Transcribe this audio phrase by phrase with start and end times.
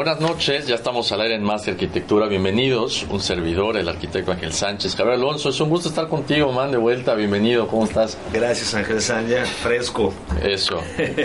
[0.00, 2.26] Buenas noches, ya estamos al aire en Más Arquitectura.
[2.26, 4.96] Bienvenidos, un servidor, el arquitecto Ángel Sánchez.
[4.96, 7.12] Javier Alonso, es un gusto estar contigo, man, de vuelta.
[7.14, 8.16] Bienvenido, ¿cómo estás?
[8.32, 9.46] Gracias, Ángel Sánchez.
[9.62, 10.14] Fresco.
[10.42, 10.80] Eso,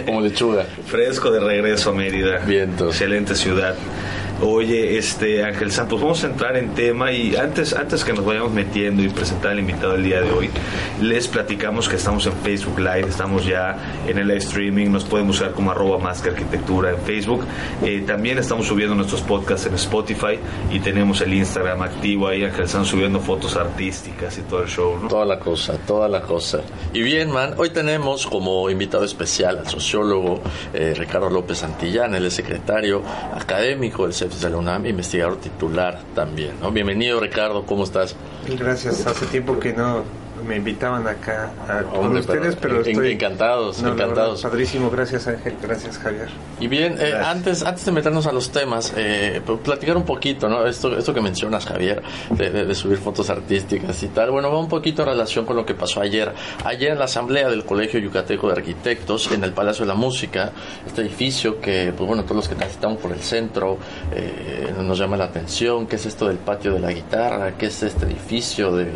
[0.06, 0.66] como lechuga.
[0.88, 2.40] Fresco de regreso a Mérida.
[2.40, 2.90] Vientos.
[2.90, 3.76] Excelente ciudad.
[4.42, 8.52] Oye, este Ángel Santos, vamos a entrar en tema y antes, antes que nos vayamos
[8.52, 10.50] metiendo y presentar al invitado del día de hoy,
[11.02, 15.28] les platicamos que estamos en Facebook Live, estamos ya en el live streaming, nos pueden
[15.28, 17.46] buscar como arroba más que arquitectura en Facebook.
[17.82, 20.38] Eh, también estamos subiendo nuestros podcasts en Spotify
[20.70, 25.00] y tenemos el Instagram activo ahí, Ángel Santos subiendo fotos artísticas y todo el show,
[25.02, 25.08] ¿no?
[25.08, 26.60] Toda la cosa, toda la cosa.
[26.92, 30.42] Y bien, man, hoy tenemos como invitado especial al sociólogo
[30.74, 33.02] eh, Ricardo López Santillán, él es secretario
[33.34, 36.54] académico del de la UNAM, investigador titular también.
[36.74, 38.16] Bienvenido Ricardo, ¿cómo estás?
[38.58, 40.04] Gracias, hace tiempo que no
[40.46, 44.42] me invitaban acá a, Hombre, ustedes, pero, estoy encantados, no, encantados.
[44.42, 46.30] Verdad, padrísimo, gracias Ángel, gracias Javier.
[46.60, 50.66] Y bien, eh, antes antes de meternos a los temas, eh, platicar un poquito, ¿no?
[50.66, 54.32] Esto esto que mencionas Javier, de, de, de, subir fotos artísticas y tal.
[54.32, 56.34] Bueno, va un poquito en relación con lo que pasó ayer.
[56.64, 60.52] Ayer en la asamblea del Colegio Yucateco de Arquitectos en el Palacio de la Música,
[60.86, 63.78] este edificio que, pues bueno, todos los que transitamos por el centro
[64.14, 65.88] eh, nos llama la atención.
[65.88, 67.58] ¿Qué es esto del patio de la guitarra?
[67.58, 68.92] ¿Qué es este edificio de,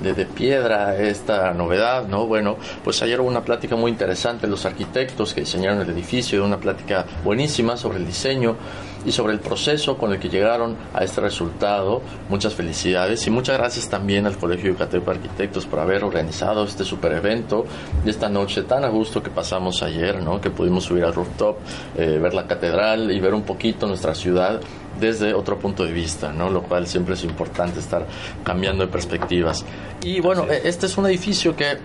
[0.00, 0.89] de piedra?
[0.96, 2.26] Esta novedad, ¿no?
[2.26, 6.58] Bueno, pues ayer hubo una plática muy interesante, los arquitectos que diseñaron el edificio, una
[6.58, 8.56] plática buenísima sobre el diseño
[9.04, 12.02] y sobre el proceso con el que llegaron a este resultado.
[12.28, 16.84] Muchas felicidades y muchas gracias también al Colegio Yucateco de Arquitectos por haber organizado este
[16.84, 17.64] super evento
[18.04, 20.40] y esta noche tan a gusto que pasamos ayer, ¿no?
[20.40, 21.58] Que pudimos subir al rooftop,
[21.96, 24.60] eh, ver la catedral y ver un poquito nuestra ciudad
[25.00, 26.50] desde otro punto de vista, ¿no?
[26.50, 28.06] Lo cual siempre es importante estar
[28.44, 29.64] cambiando de perspectivas.
[30.02, 31.78] Y bueno, este es un edificio que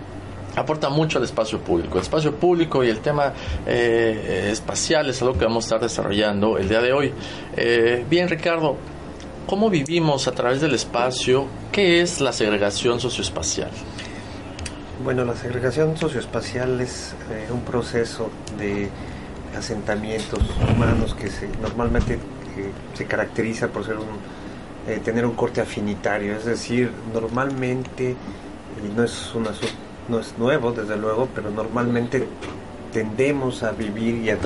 [0.55, 1.97] aporta mucho al espacio público.
[1.97, 3.33] El espacio público y el tema
[3.65, 7.13] eh, espacial es algo que vamos a estar desarrollando el día de hoy.
[7.55, 8.77] Eh, bien, Ricardo,
[9.47, 11.47] ¿cómo vivimos a través del espacio?
[11.71, 13.69] ¿Qué es la segregación socioespacial?
[15.03, 18.89] Bueno, la segregación socioespacial es eh, un proceso de
[19.57, 20.39] asentamientos
[20.73, 22.17] humanos que se, normalmente
[22.93, 24.07] se caracteriza por ser un,
[24.87, 28.15] eh, tener un corte afinitario, es decir, normalmente,
[28.83, 29.51] y no es, una,
[30.09, 32.27] no es nuevo desde luego, pero normalmente
[32.93, 34.37] tendemos a vivir y a,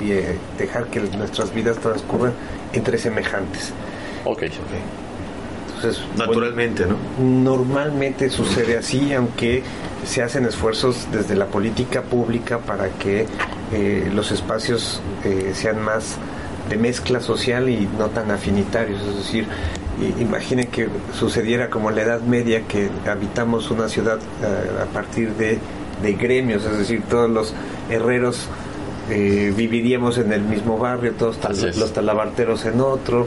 [0.00, 2.32] y a dejar que nuestras vidas transcurran
[2.72, 3.72] entre semejantes.
[4.24, 4.38] Ok.
[4.38, 4.50] okay.
[5.76, 7.24] Entonces, naturalmente, bueno, ¿no?
[7.56, 9.62] Normalmente sucede así, aunque
[10.04, 13.26] se hacen esfuerzos desde la política pública para que
[13.72, 16.18] eh, los espacios eh, sean más
[16.68, 19.46] de mezcla social y no tan afinitarios, es decir,
[20.18, 25.34] imaginen que sucediera como en la Edad Media que habitamos una ciudad uh, a partir
[25.34, 25.58] de,
[26.02, 27.54] de, gremios, es decir, todos los
[27.90, 28.48] herreros
[29.10, 33.26] eh, viviríamos en el mismo barrio, todos tal, los talabarteros en otro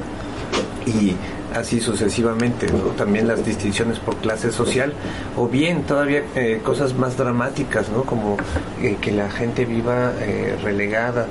[0.85, 1.15] y
[1.55, 2.91] así sucesivamente, ¿no?
[2.97, 4.93] también las distinciones por clase social,
[5.37, 8.03] o bien todavía eh, cosas más dramáticas, ¿no?
[8.03, 8.37] como
[8.81, 11.27] eh, que la gente viva eh, relegada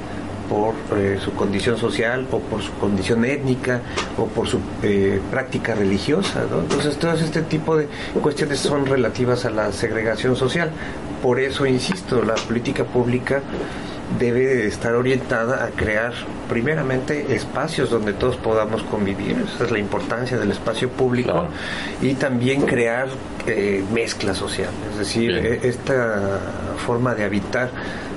[0.49, 3.81] por eh, su condición social o por su condición étnica
[4.19, 6.45] o por su eh, práctica religiosa.
[6.51, 6.61] ¿no?
[6.61, 7.89] Entonces, todo este tipo de
[8.23, 10.71] cuestiones son relativas a la segregación social.
[11.23, 13.43] Por eso, insisto, la política pública
[14.19, 16.13] debe estar orientada a crear
[16.49, 21.49] primeramente espacios donde todos podamos convivir, esa es la importancia del espacio público, claro.
[22.03, 23.09] y también crear
[23.47, 25.61] eh, mezcla social, es decir, Bien.
[25.63, 26.39] esta
[26.87, 27.71] forma de habitar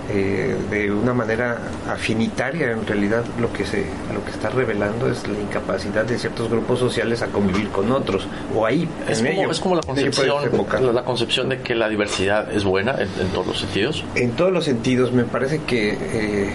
[0.09, 1.57] eh, de una manera
[1.89, 6.50] afinitaria en realidad lo que se lo que está revelando es la incapacidad de ciertos
[6.50, 9.81] grupos sociales a convivir con otros o ahí es, en como, ello, es como la
[9.81, 14.31] concepción la concepción de que la diversidad es buena en, en todos los sentidos en
[14.31, 16.53] todos los sentidos me parece que eh,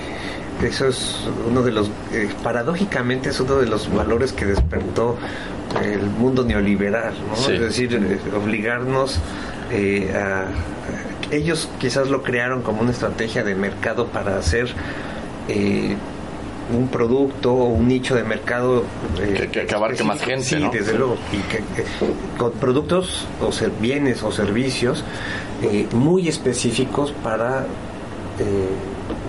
[0.62, 1.16] eso es
[1.48, 5.16] uno de los eh, paradójicamente es uno de los valores que despertó
[5.82, 7.36] el mundo neoliberal ¿no?
[7.36, 7.52] Sí.
[7.52, 9.18] es decir eh, obligarnos
[9.70, 10.46] eh, a
[11.32, 14.68] ellos quizás lo crearon como una estrategia de mercado para hacer
[15.48, 15.96] eh,
[16.72, 18.84] un producto o un nicho de mercado
[19.20, 20.44] eh, que, que, abarque más gente.
[20.44, 21.16] Sí, desde luego.
[21.32, 21.62] Y que,
[22.38, 23.50] con productos o
[23.80, 25.04] bienes o servicios
[25.62, 27.66] eh, muy específicos para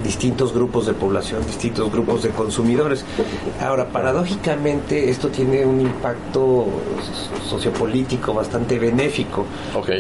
[0.04, 3.06] distintos grupos de población, distintos grupos de consumidores.
[3.62, 6.68] Ahora, paradójicamente, esto tiene un impacto
[7.50, 9.46] sociopolítico bastante benéfico,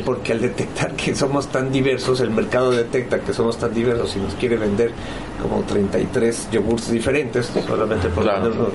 [0.05, 4.19] porque al detectar que somos tan diversos, el mercado detecta que somos tan diversos y
[4.19, 4.91] nos quiere vender
[5.41, 8.23] como 33 yogurts diferentes, solamente por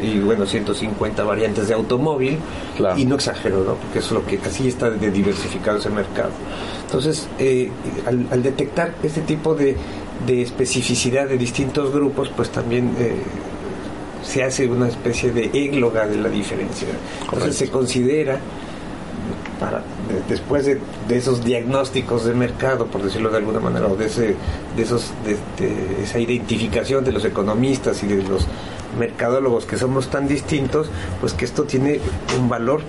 [0.02, 2.38] y bueno, 150 variantes de automóvil,
[2.96, 3.74] y no exagero, ¿no?
[3.74, 6.30] porque eso es lo que casi está de diversificado ese mercado.
[6.84, 7.70] Entonces, eh,
[8.06, 9.76] al detectar este tipo de
[10.26, 13.22] de especificidad de distintos grupos, pues también eh,
[14.22, 16.88] se hace una especie de égloga de la diferencia.
[17.22, 18.38] Entonces se considera,
[19.60, 19.82] para,
[20.28, 20.80] después de,
[21.10, 24.36] esos diagnósticos de mercado, por decirlo de alguna manera, o de, ese,
[24.76, 28.46] de, esos, de esa identificación de los economistas y de los
[28.98, 32.00] mercadólogos que somos tan distintos, pues que esto tiene
[32.38, 32.82] un valor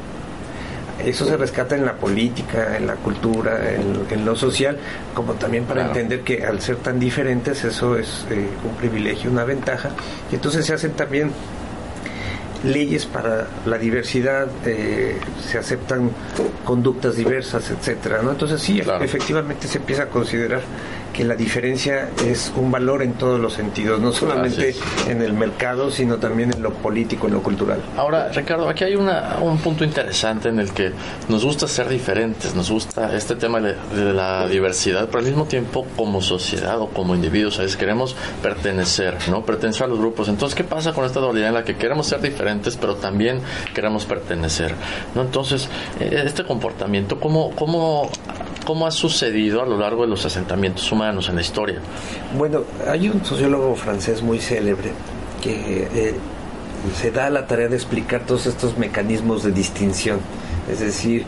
[1.05, 4.77] eso se rescata en la política, en la cultura, en, lo social,
[5.13, 9.43] como también para entender que al ser tan diferentes eso es eh, un privilegio, una
[9.43, 9.91] ventaja.
[10.31, 11.31] Y entonces se hacen también
[12.63, 15.17] leyes para la diversidad, eh,
[15.47, 16.11] se aceptan
[16.65, 18.31] conductas diversas, etcétera, ¿no?
[18.31, 20.61] Entonces sí, efectivamente se empieza a considerar
[21.13, 24.75] que la diferencia es un valor en todos los sentidos, no solamente
[25.07, 27.81] en el mercado, sino también en lo político, en lo cultural.
[27.97, 30.91] Ahora, Ricardo, aquí hay una, un punto interesante en el que
[31.27, 33.75] nos gusta ser diferentes, nos gusta este tema de,
[34.13, 37.75] la diversidad, pero al mismo tiempo como sociedad o como individuos, ¿sabes?
[37.75, 39.45] queremos pertenecer, ¿no?
[39.45, 40.29] Pertenecer a los grupos.
[40.29, 43.41] Entonces, ¿qué pasa con esta dualidad en la que queremos ser diferentes, pero también
[43.73, 44.73] queremos pertenecer?
[45.15, 45.21] ¿no?
[45.21, 45.69] Entonces,
[45.99, 48.09] eh, este comportamiento, ¿cómo, cómo,
[48.69, 51.27] cómo ha sucedido a lo largo de los asentamientos humanos?
[51.27, 51.79] en la historia?
[52.37, 54.91] Bueno, hay un sociólogo francés muy célebre
[55.41, 56.13] que eh,
[56.95, 60.19] se da la tarea de explicar todos estos mecanismos de distinción.
[60.71, 61.25] Es decir,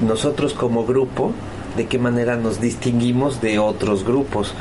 [0.00, 1.32] nosotros como grupo,
[1.76, 4.54] de qué manera nos distinguimos de otros grupos.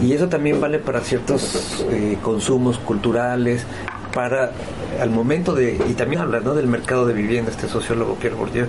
[0.00, 3.66] Y eso también vale para ciertos eh, consumos culturales,
[4.14, 4.52] para
[5.00, 6.54] al momento de, y también habla ¿no?
[6.54, 8.66] del mercado de vivienda, este sociólogo Pierre Bourdieu,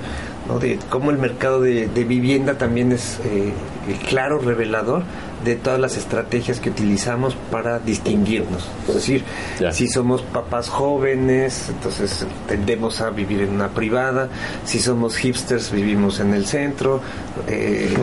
[0.48, 0.60] ¿no?
[0.60, 3.54] de cómo el mercado de, vivienda también es eh,
[3.88, 5.04] el claro revelador
[5.44, 8.70] de todas las estrategias que utilizamos para distinguirnos.
[8.88, 9.24] Es decir,
[9.72, 14.30] si somos papás jóvenes, entonces tendemos a vivir en una privada,
[14.66, 17.02] si somos hipsters, vivimos en el centro.
[17.48, 17.94] Eh,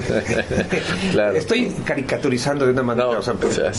[1.35, 3.09] estoy caricaturizando de una manera,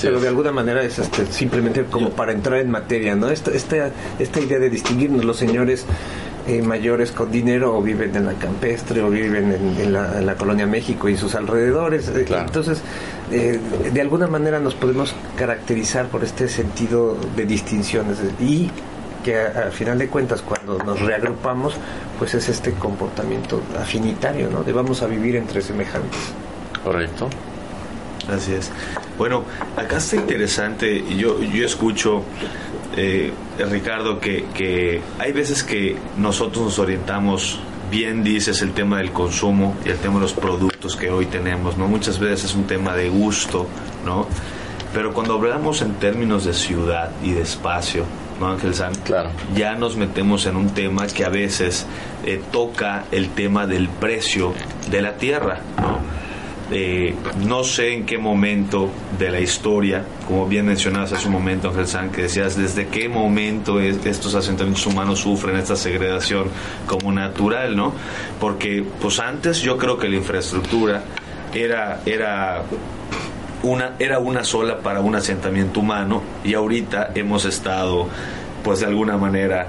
[0.02, 3.30] pero, de alguna manera es este, simplemente como para entrar en materia, ¿no?
[3.30, 5.86] Esta, esta, esta idea de distinguirnos los señores
[6.52, 11.08] eh, mayores con dinero o viven en la campestre o viven en, la, colonia México
[11.08, 12.10] y sus alrededores.
[12.10, 12.82] Eh, entonces,
[13.32, 13.58] eh,
[13.94, 18.70] de alguna manera nos podemos caracterizar por este sentido de distinciones y
[19.24, 21.76] que al final de cuentas cuando nos reagrupamos
[22.20, 24.62] pues es este comportamiento afinitario, ¿no?
[24.62, 26.20] De vamos a vivir entre semejantes.
[26.84, 27.30] Correcto.
[28.30, 28.70] Así es.
[29.18, 29.46] Bueno,
[29.78, 32.24] acá está interesante, yo, yo escucho
[32.98, 33.32] eh,
[33.70, 37.60] Ricardo, que, hay veces que nosotros nos orientamos
[37.90, 41.78] bien dices el tema del consumo y el tema de los productos que hoy tenemos,
[41.78, 41.88] ¿no?
[41.88, 43.68] Muchas veces es un tema de gusto,
[44.06, 44.28] ¿no?
[44.94, 48.06] Pero cuando hablamos en términos de ciudad y de espacio,
[48.40, 48.94] ¿no, Ángel San?
[48.96, 49.32] Claro.
[49.56, 51.86] Ya nos metemos en un tema que a veces
[52.26, 54.54] eh, toca el tema del precio
[54.90, 56.21] de la tierra, ¿no?
[56.74, 57.14] Eh,
[57.46, 61.88] no sé en qué momento de la historia, como bien mencionabas hace un momento, Ángel
[61.88, 66.46] San, que decías desde qué momento estos asentamientos humanos sufren esta segregación
[66.88, 67.94] como natural, ¿no?
[68.40, 71.04] Porque pues antes yo creo que la infraestructura
[71.54, 72.64] era, era
[73.64, 78.08] una, era una sola para un asentamiento humano y ahorita hemos estado
[78.64, 79.68] pues de alguna manera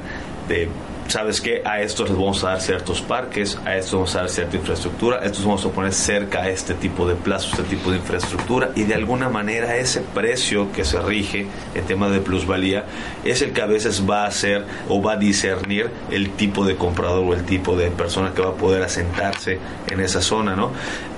[0.49, 0.69] de
[1.13, 4.31] sabes que a estos les vamos a dar ciertos parques, a estos vamos a dar
[4.31, 7.91] cierta infraestructura, a estos vamos a poner cerca a este tipo de plazos, este tipo
[7.91, 12.87] de infraestructura y de alguna manera ese precio que se rige en tema de plusvalía
[13.25, 16.77] es el que a veces va a hacer o va a discernir el tipo de
[16.77, 19.59] comprador o el tipo de persona que va a poder asentarse
[19.91, 20.71] en esa zona, ¿no?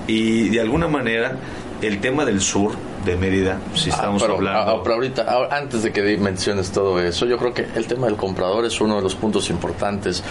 [0.07, 1.37] Y de alguna manera
[1.81, 2.75] el tema del sur
[3.05, 4.71] de Mérida, si ah, estamos hablando.
[4.71, 8.15] Ah, pero ahorita, antes de que menciones todo eso, yo creo que el tema del
[8.15, 10.23] comprador es uno de los puntos importantes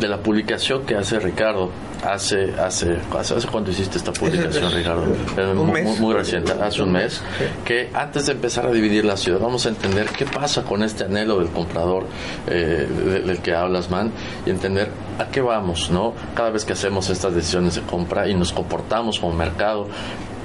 [0.00, 1.70] de la publicación que hace Ricardo.
[2.02, 5.04] Hace, hace, hace, ¿hace cuánto hiciste esta publicación, Ricardo?
[5.36, 7.22] Eh, muy, muy, reciente, hace un mes.
[7.64, 11.04] Que antes de empezar a dividir la ciudad, vamos a entender qué pasa con este
[11.04, 12.06] anhelo del comprador
[12.48, 12.88] eh,
[13.24, 14.10] del que hablas, man,
[14.44, 16.14] y entender a qué vamos, ¿no?
[16.34, 19.86] Cada vez que hacemos estas decisiones de compra y nos comportamos como mercado,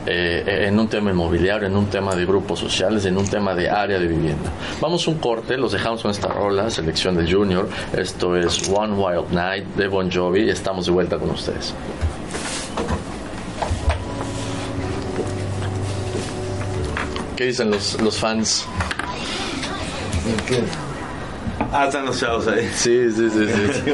[0.08, 3.70] eh, en un tema inmobiliario, en un tema de grupos sociales, en un tema de
[3.70, 4.52] área de vivienda.
[4.80, 7.68] Vamos un corte, los dejamos con esta rola, selección de Junior.
[7.94, 11.74] Esto es One Wild Night de Bon Jovi estamos de vuelta con ustedes.
[17.36, 18.66] ¿Qué dicen los, los fans?
[21.72, 22.70] Ah, están los chavos ahí.
[22.74, 23.48] Sí, sí, sí.
[23.48, 23.92] sí.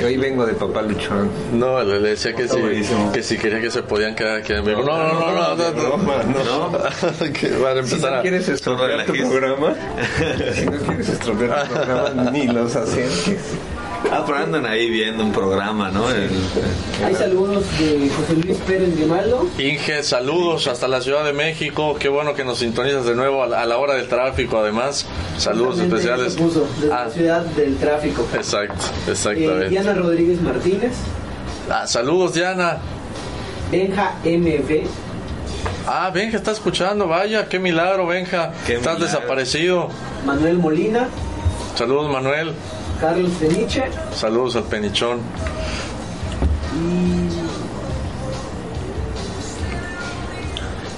[0.04, 1.30] hoy vengo de papá luchón.
[1.52, 2.58] No, le, decía que sí,
[3.12, 4.52] que si quería que se podían quedar aquí.
[4.52, 6.22] Me dijo, no, no, no, no, no, no.
[6.24, 7.32] no, no.
[7.32, 9.74] que van a empezar si no quieres estropear tu programa,
[10.54, 13.40] si no quieres estropear tu programa, ni los acerques.
[14.12, 16.06] Ah, pero andan ahí viendo un programa, ¿no?
[16.06, 19.48] Hay saludos de José Luis Pérez Grimaldo.
[19.58, 21.96] Inge, saludos hasta la Ciudad de México.
[21.98, 25.06] Qué bueno que nos sintonizas de nuevo a la, hora del tráfico, además.
[25.38, 26.34] Saludos especiales.
[26.34, 27.10] Puso, desde la ah.
[27.10, 28.26] ciudad del tráfico.
[28.34, 29.66] Exacto, exactamente.
[29.66, 30.92] Eh, Diana Rodríguez Martínez.
[31.68, 32.78] Ah, saludos, Diana.
[33.70, 34.86] Benja MB.
[35.88, 38.52] Ah, Benja está escuchando, vaya, qué milagro, Benja.
[38.68, 39.88] Estás desaparecido.
[40.24, 41.08] Manuel Molina.
[41.74, 42.54] Saludos, Manuel.
[43.00, 43.84] Carlos Peniche.
[44.14, 45.20] Saludos al Penichón.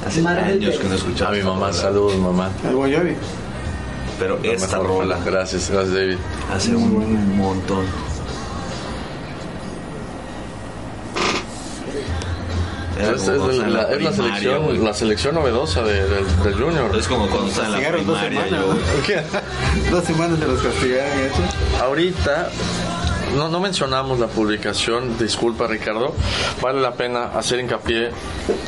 [0.07, 1.31] Hace años que no escuchaba.
[1.31, 2.51] A mi mamá, saludos mamá.
[4.19, 5.19] Pero esta rola.
[5.25, 6.17] Gracias, gracias David.
[6.53, 7.85] Hace un montón.
[12.99, 16.97] Es, la, es la, selección, la selección novedosa de, del, del, Junior.
[16.97, 18.61] Es como cuando está en la primaria.
[18.61, 19.25] Dos semanas,
[19.91, 21.31] dos semanas se los castigaron.
[21.81, 22.51] Ahorita
[23.37, 26.15] no, no mencionamos la publicación, disculpa Ricardo,
[26.61, 28.11] vale la pena hacer hincapié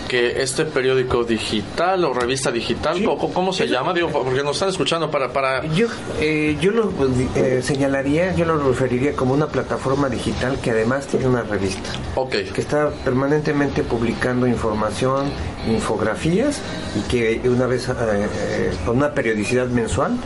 [0.08, 3.02] que este periódico digital o revista digital,
[3.32, 3.92] ¿cómo se llama?
[3.92, 5.32] Digo, porque nos están escuchando para...
[5.32, 5.64] para...
[5.66, 5.86] Yo,
[6.20, 6.92] eh, yo lo
[7.36, 11.90] eh, señalaría, yo lo referiría como una plataforma digital que además tiene una revista.
[12.14, 12.30] Ok.
[12.54, 15.30] Que está permanentemente publicando información,
[15.68, 16.60] infografías
[16.96, 20.16] y que una vez, eh, con una periodicidad mensual,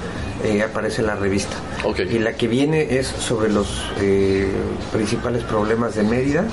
[0.44, 1.56] eh, aparece la revista.
[1.98, 4.50] Y la que viene es sobre los eh,
[4.92, 6.44] principales problemas de Mérida.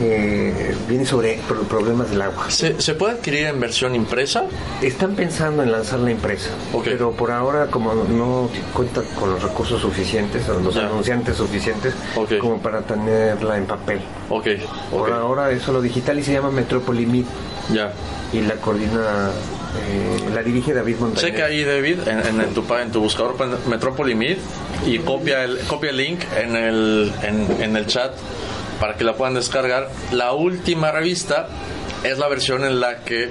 [0.00, 2.50] Eh, viene sobre problemas del agua.
[2.50, 4.44] ¿Se, ¿Se, puede adquirir en versión impresa?
[4.82, 6.50] Están pensando en lanzar la impresa,
[6.84, 11.94] pero por ahora como no cuenta con los recursos suficientes o los anunciantes suficientes
[12.40, 14.00] como para tenerla en papel.
[14.28, 14.64] Okay.
[14.90, 17.24] Por ahora es solo digital y se llama Metrópoli Mid.
[17.72, 17.92] Ya.
[18.32, 19.30] Y la coordina
[19.76, 21.32] eh, la dirige David Montañez.
[21.32, 24.38] Checa ahí, David, en, en, tu, en tu buscador Metrópoli Mid
[24.86, 28.12] y copia el, copia el link en el, en, en el chat
[28.80, 29.90] para que la puedan descargar.
[30.12, 31.48] La última revista
[32.04, 33.30] es la versión en la que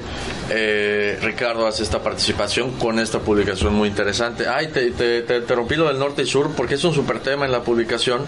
[0.49, 4.47] eh, Ricardo hace esta participación con esta publicación muy interesante.
[4.47, 7.45] Ay, te, te, te, rompí lo del norte y sur porque es un super tema
[7.45, 8.25] en la publicación.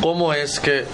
[0.00, 0.84] ¿Cómo es que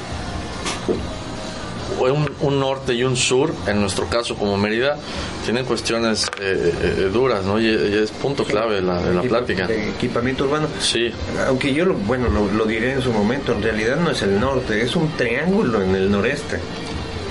[1.99, 4.97] un, un, norte y un sur, en nuestro caso como Mérida,
[5.45, 7.61] tienen cuestiones eh, eh, duras, ¿no?
[7.61, 9.67] Y, es punto clave la, de la plática.
[9.67, 10.69] De equipamiento urbano.
[10.81, 11.11] Sí.
[11.47, 14.83] Aunque yo, lo, bueno, lo diré en su momento, en realidad no es el norte,
[14.83, 16.61] es un triángulo en el noreste.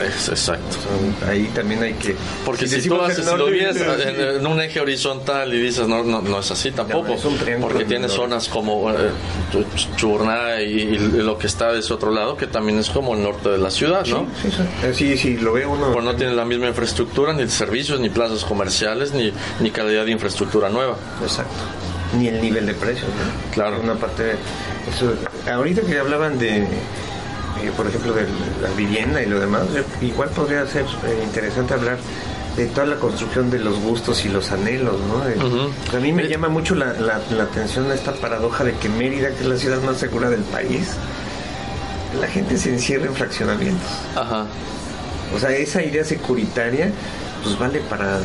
[0.01, 0.77] Es, exacto.
[1.27, 2.15] Ahí también hay que.
[2.45, 6.21] Porque si, tú haces, si lo vienes en, un eje horizontal y dices, no, no,
[6.21, 7.15] no es así tampoco.
[7.61, 9.09] porque tiene zonas como eh,
[9.95, 13.49] Churna y, lo que está de ese otro lado, que también es como el norte
[13.49, 14.27] de la ciudad, ¿no?
[14.41, 14.49] Sí,
[14.93, 15.91] sí, sí, eh, lo veo uno.
[15.91, 20.11] Pues no tiene la misma infraestructura, ni servicios, ni plazas comerciales, ni, ni calidad de
[20.11, 20.97] infraestructura nueva.
[21.21, 21.55] Exacto.
[22.17, 23.51] Ni el nivel de precios, ¿no?
[23.51, 23.81] Claro.
[23.81, 24.35] Una parte.
[24.89, 25.13] Eso,
[25.51, 26.65] ahorita que hablaban de
[27.63, 28.23] eh, por ejemplo, de
[28.61, 29.63] la vivienda y lo demás,
[30.01, 31.97] igual podría ser eh, interesante hablar
[32.55, 35.95] de toda la construcción de los gustos y los anhelos, ¿no?
[35.95, 39.29] A mí me eh, llama mucho la, la, la, atención esta paradoja de que Mérida,
[39.29, 40.89] que es la ciudad más segura del país,
[42.19, 43.89] la gente se encierra en fraccionamientos.
[44.15, 44.45] Ajá.
[45.35, 46.91] O sea, esa idea securitaria
[47.43, 48.19] pues vale para,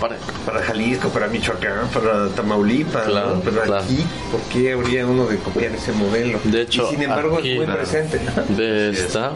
[0.00, 3.04] para, Jalisco, para Michoacán, para Tamaulipas,
[3.44, 6.38] pero aquí, ¿por qué habría uno de copiar ese modelo?
[6.44, 8.20] De hecho, sin embargo es muy presente.
[8.48, 9.32] De esta,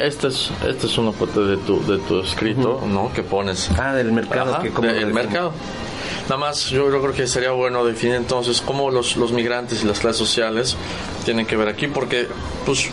[0.00, 3.12] esta es, esta es una foto de tu, de tu escrito, ¿no?
[3.12, 3.70] Que pones.
[3.78, 4.58] Ah, del mercado.
[4.80, 5.52] del mercado.
[6.24, 9.86] Nada más, yo, yo, creo que sería bueno definir entonces cómo los, los migrantes y
[9.86, 10.74] las clases sociales
[11.24, 12.26] tienen que ver aquí, porque,
[12.64, 12.88] pues,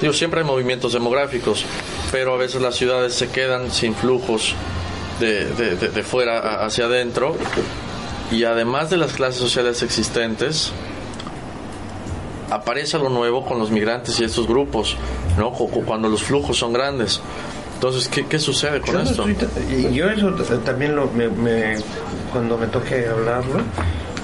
[0.00, 1.66] digo, siempre hay movimientos demográficos,
[2.10, 4.54] pero a veces las ciudades se quedan sin flujos
[5.20, 7.36] de, de, fuera hacia adentro
[8.30, 10.72] y además de las clases sociales existentes
[12.50, 14.96] aparece algo nuevo con los migrantes y estos grupos,
[15.36, 15.52] ¿no?
[15.52, 17.20] Cuando los flujos son grandes.
[17.74, 19.24] Entonces, ¿qué, qué sucede con esto?
[19.92, 20.30] yo eso
[20.64, 21.76] también lo, me,
[22.32, 23.60] cuando me toque hablarlo,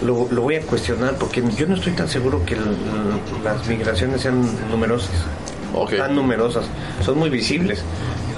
[0.03, 2.57] lo, lo, voy a cuestionar porque yo no estoy tan seguro que
[3.45, 5.11] las migraciones sean numerosas.
[5.97, 6.67] Tan numerosas.
[7.05, 7.83] Son muy visibles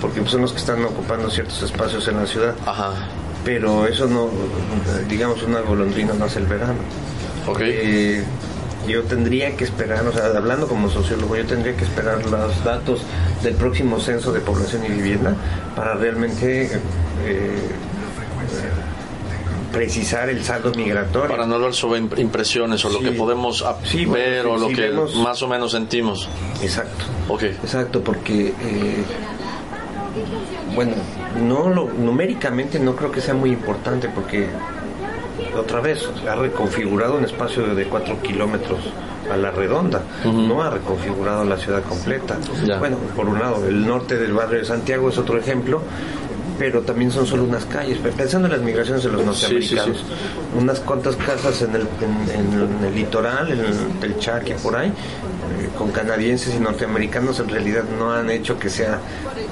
[0.00, 2.54] porque son los que están ocupando ciertos espacios en la ciudad.
[2.66, 2.92] Ajá.
[3.44, 4.28] Pero eso no,
[5.08, 6.78] digamos, una golondrina no hace el verano.
[7.46, 7.60] Ok.
[7.62, 8.24] Eh,
[8.88, 13.02] yo tendría que esperar, o sea, hablando como sociólogo, yo tendría que esperar los datos
[13.42, 15.34] del próximo censo de población y vivienda
[15.74, 16.70] para realmente
[17.24, 17.68] eh,
[19.76, 21.28] precisar el saldo migratorio.
[21.28, 23.64] Para no dar sobre impresiones o lo que podemos
[24.11, 24.90] ver o lo que
[25.23, 26.28] más o menos sentimos.
[26.62, 27.04] Exacto.
[27.28, 27.42] Ok.
[27.42, 29.04] Exacto, porque, eh,
[30.75, 30.92] bueno,
[31.42, 34.49] no lo, numéricamente no creo que sea muy importante porque
[35.59, 38.80] otra vez ha reconfigurado un espacio de 4 kilómetros
[39.30, 42.38] a la redonda, no ha reconfigurado la ciudad completa.
[42.78, 45.83] Bueno, por un lado, el norte del barrio de Santiago es otro ejemplo,
[46.58, 47.98] pero también son solo unas calles.
[47.98, 50.04] Pensando en las migraciones de los norteamericanos,
[50.58, 53.60] unas cuantas casas en el, en, el litoral, en
[54.02, 58.70] el, Chaque, por ahí, eh, con canadienses y norteamericanos, en realidad no han hecho que
[58.70, 59.00] sea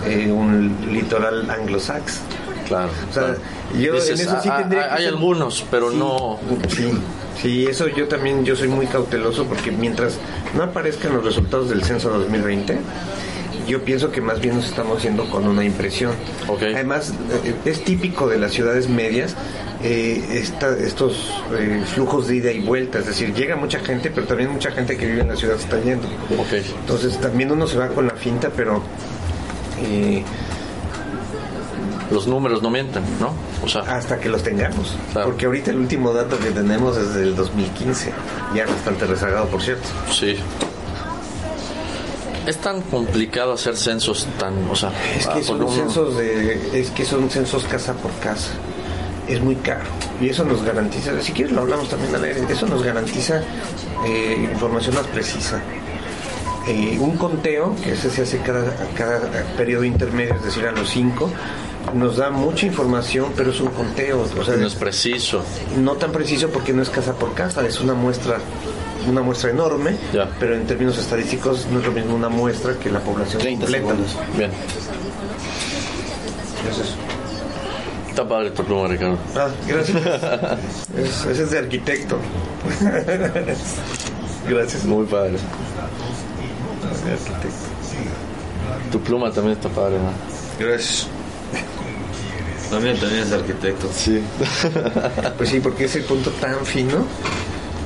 [0.06, 2.20] eh, un litoral anglosax.
[2.66, 2.90] Claro.
[3.11, 3.37] O sea,
[3.78, 6.38] yo en eso sí ah, tendría ah, Hay algunos, pero no.
[6.68, 6.90] Sí,
[7.40, 10.18] sí, eso yo también yo soy muy cauteloso porque mientras
[10.56, 12.78] no aparezcan los resultados del censo 2020,
[13.66, 16.12] yo pienso que más bien nos estamos haciendo con una impresión.
[16.49, 17.12] Además,
[17.44, 19.35] eh, es típico de las ciudades medias
[19.83, 20.42] eh,
[20.80, 24.71] estos eh, flujos de ida y vuelta, es decir, llega mucha gente, pero también mucha
[24.71, 26.09] gente que vive en la ciudad está yendo.
[26.80, 28.83] Entonces también uno se va con la finta, pero...
[32.11, 33.35] los números no mienten, ¿no?
[33.62, 34.94] O sea, hasta que los tengamos.
[35.12, 38.12] Porque ahorita el último dato que tenemos es del 2015,
[38.54, 39.88] ya bastante rezagado, por cierto.
[40.11, 40.37] Sí.
[42.46, 47.04] Es tan complicado hacer censos tan, o sea, es que son censos de, es que
[47.04, 48.50] son censos casa por casa.
[49.28, 49.84] Es muy caro
[50.20, 53.42] y eso nos garantiza, si quieres lo hablamos también al aire, eso nos garantiza
[54.06, 55.62] eh, información más precisa.
[56.66, 59.20] Eh, un conteo, que ese se hace cada, cada
[59.56, 61.30] periodo intermedio, es decir, a los cinco,
[61.92, 64.26] nos da mucha información, pero es un conteo.
[64.38, 65.44] O sea, no es preciso.
[65.78, 68.38] No tan preciso porque no es casa por casa, es una muestra
[69.08, 69.96] una muestra enorme,
[70.38, 73.88] pero en términos estadísticos no es lo mismo una muestra que la población 30 completa.
[73.88, 74.19] Segundos.
[74.36, 74.50] Bien.
[76.64, 76.95] Gracias.
[78.08, 79.19] Está padre tu pluma, Ricardo.
[79.36, 79.97] Ah, gracias.
[81.28, 82.19] ese es de arquitecto.
[84.49, 84.84] gracias.
[84.84, 85.36] Muy padre.
[88.93, 90.64] Tu pluma también está padre, ¿no?
[90.64, 91.08] Gracias.
[92.71, 93.88] También, también es de arquitecto.
[93.95, 94.23] Sí.
[95.36, 97.04] pues sí, porque ese punto tan fino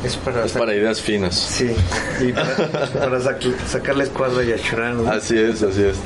[0.05, 1.35] es para, para ideas finas.
[1.35, 1.75] Sí,
[2.21, 3.21] y para,
[3.67, 4.95] sacar la escuadra y achurar.
[5.09, 5.97] Así es, así es.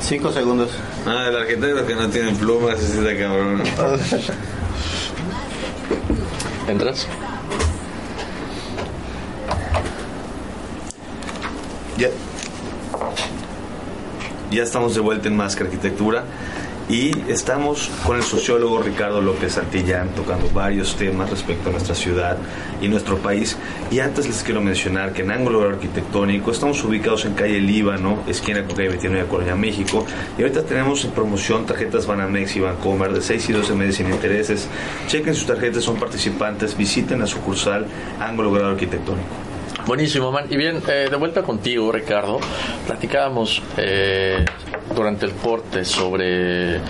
[0.00, 0.70] Cinco segundos.
[1.06, 3.62] Ah, el arquitecto que no tiene plumas, ese de cabrón.
[6.68, 7.06] ¿Entras?
[11.96, 12.08] Ya.
[14.50, 16.24] Ya estamos de vuelta en Más que Arquitectura.
[16.88, 22.38] Y estamos con el sociólogo Ricardo López Santillán tocando varios temas respecto a nuestra ciudad
[22.80, 23.58] y nuestro país.
[23.90, 28.64] Y antes les quiero mencionar que en ángulo arquitectónico estamos ubicados en calle Líbano, esquina
[28.64, 30.06] con calle 29 Colonia, México.
[30.38, 34.08] Y ahorita tenemos en promoción tarjetas Banamex y Bancomer de 6 y 12 meses sin
[34.08, 34.66] intereses.
[35.08, 37.86] Chequen sus tarjetas, son participantes, visiten la sucursal
[38.18, 39.48] Ángulo Arquitectónico.
[39.88, 40.44] Buenísimo, man.
[40.50, 42.40] Y bien, eh, de vuelta contigo, Ricardo.
[42.86, 44.44] Platicábamos eh,
[44.94, 46.80] durante el corte sobre eh,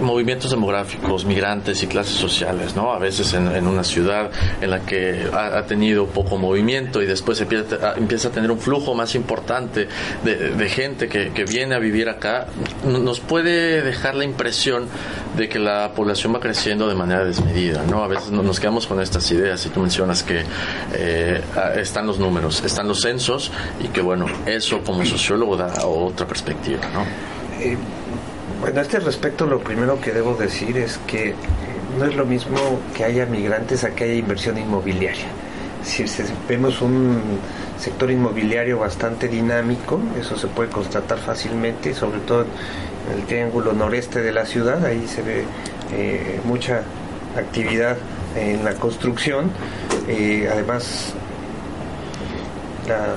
[0.00, 2.92] movimientos demográficos, migrantes y clases sociales, ¿no?
[2.92, 7.94] A veces en, una ciudad en la que ha, tenido poco movimiento y después empieza,
[7.96, 9.88] empieza a tener un flujo más importante
[10.24, 12.46] de, gente que, viene a vivir acá,
[12.84, 14.88] nos puede dejar la impresión
[15.36, 18.02] de que la población va creciendo de manera desmedida, ¿no?
[18.02, 20.42] A veces nos quedamos con estas ideas y tú mencionas que
[20.94, 21.40] eh,
[21.76, 23.50] están los números, están los censos
[23.82, 27.05] y que, bueno, eso como sociólogo da otra perspectiva, ¿no?
[27.60, 27.76] Eh,
[28.60, 31.34] bueno, a este respecto lo primero que debo decir es que
[31.98, 32.56] no es lo mismo
[32.94, 35.26] que haya migrantes a que haya inversión inmobiliaria.
[35.82, 36.04] Si
[36.48, 37.38] vemos un
[37.78, 44.20] sector inmobiliario bastante dinámico, eso se puede constatar fácilmente, sobre todo en el triángulo noreste
[44.20, 45.44] de la ciudad, ahí se ve
[45.92, 46.82] eh, mucha
[47.36, 47.96] actividad
[48.34, 49.50] en la construcción,
[50.08, 51.14] eh, además
[52.88, 53.14] la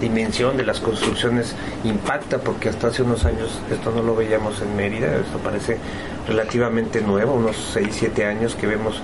[0.00, 1.54] dimensión de las construcciones
[1.84, 5.78] impacta porque hasta hace unos años esto no lo veíamos en Mérida, esto parece
[6.26, 9.00] relativamente nuevo, unos 6, 7 años que vemos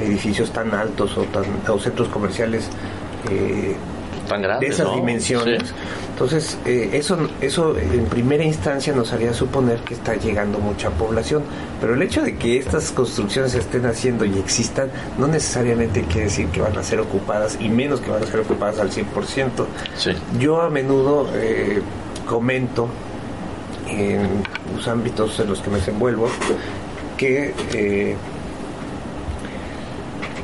[0.00, 2.68] edificios tan altos o, tan, o centros comerciales
[3.30, 3.76] eh,
[4.26, 5.62] tan grandes, de esas dimensiones.
[6.12, 11.42] Entonces, eh, eso, eso en primera instancia nos haría suponer que está llegando mucha población,
[11.80, 16.24] pero el hecho de que estas construcciones se estén haciendo y existan no necesariamente quiere
[16.24, 19.66] decir que van a ser ocupadas y menos que van a ser ocupadas al 100%.
[20.38, 21.82] Yo a menudo eh,
[22.26, 22.88] comento
[23.88, 24.42] en
[24.74, 26.28] los ámbitos en los que me desenvuelvo
[27.16, 28.16] que eh,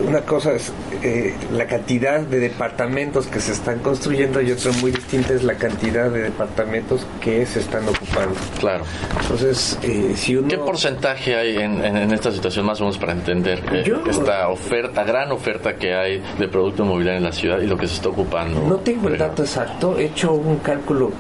[0.01, 4.91] una cosa es eh, la cantidad de departamentos que se están construyendo y otra muy
[4.91, 8.35] distinta es la cantidad de departamentos que se están ocupando.
[8.59, 8.85] Claro.
[9.21, 10.49] Entonces, eh, si uno...
[10.49, 13.63] ¿Qué porcentaje hay en, esta situación más o menos para entender
[14.09, 17.87] esta oferta, gran oferta que hay de producto inmobiliario en la ciudad y lo que
[17.87, 18.61] se está ocupando?
[18.67, 21.13] No tengo el dato exacto, he hecho un cálculo,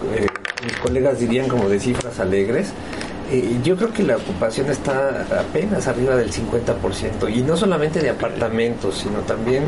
[0.64, 2.72] mis colegas dirían como de cifras alegres,
[3.32, 8.10] eh, yo creo que la ocupación está apenas arriba del 50% y no solamente de
[8.10, 9.64] apartamentos, sino también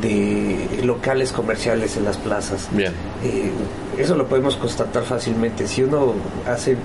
[0.00, 2.68] de locales comerciales en las plazas.
[2.72, 2.92] Bien.
[3.22, 3.52] Eh,
[3.96, 5.68] eso lo podemos constatar fácilmente.
[5.68, 6.14] Si uno
[6.48, 6.76] hace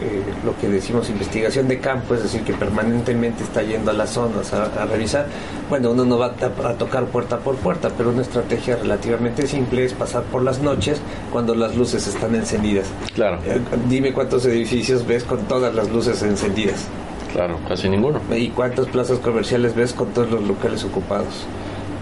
[0.00, 4.10] eh, lo que decimos investigación de campo, es decir, que permanentemente está yendo a las
[4.10, 5.26] zonas a, revisar.
[5.68, 9.92] Bueno, uno no va a, tocar puerta por puerta, pero una estrategia relativamente simple es
[9.92, 12.86] pasar por las noches cuando las luces están encendidas.
[13.14, 13.38] Claro.
[13.44, 16.86] Eh, dime cuántos edificios ves con todas las luces encendidas.
[17.32, 18.20] Claro, casi ninguno.
[18.34, 21.44] ¿Y cuántas plazas comerciales ves con todos los locales ocupados?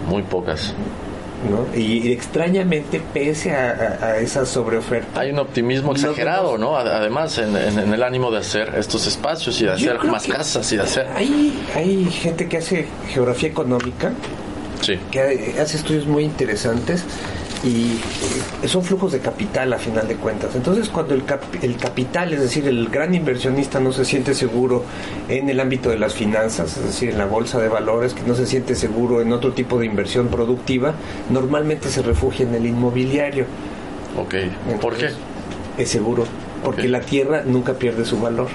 [0.07, 0.73] Muy pocas.
[1.75, 5.19] Y, extrañamente, pese a, esa sobreoferta.
[5.19, 6.77] Hay un optimismo exagerado, ¿no?
[6.77, 10.83] Además, en, el ánimo de hacer estos espacios y de hacer más casas y de
[10.83, 11.07] hacer.
[11.15, 14.11] Hay, hay gente que hace geografía económica,
[15.11, 17.03] que hace estudios muy interesantes
[17.63, 17.99] y
[18.67, 20.55] son flujos de capital a final de cuentas.
[20.55, 21.23] Entonces cuando el,
[21.61, 24.83] el capital, es decir, el gran inversionista no se siente seguro
[25.27, 28.35] en el ámbito de las finanzas, es decir, en la bolsa de valores, que no
[28.35, 30.93] se siente seguro en otro tipo de inversión productiva,
[31.29, 33.45] normalmente se refugia en el inmobiliario.
[34.17, 34.35] Ok,
[34.81, 35.09] ¿por qué?
[35.77, 36.25] Es seguro,
[36.63, 38.47] porque la tierra nunca pierde su valor.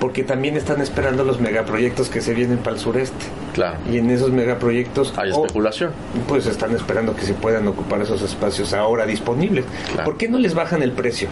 [0.00, 3.26] Porque también están esperando los megaproyectos que se vienen para el sureste.
[3.58, 3.76] Claro.
[3.90, 5.12] Y en esos megaproyectos...
[5.16, 5.90] Hay especulación.
[6.28, 9.64] pues están esperando que se puedan ocupar esos espacios ahora disponibles.
[10.04, 11.28] ¿Por qué no les bajan el precio?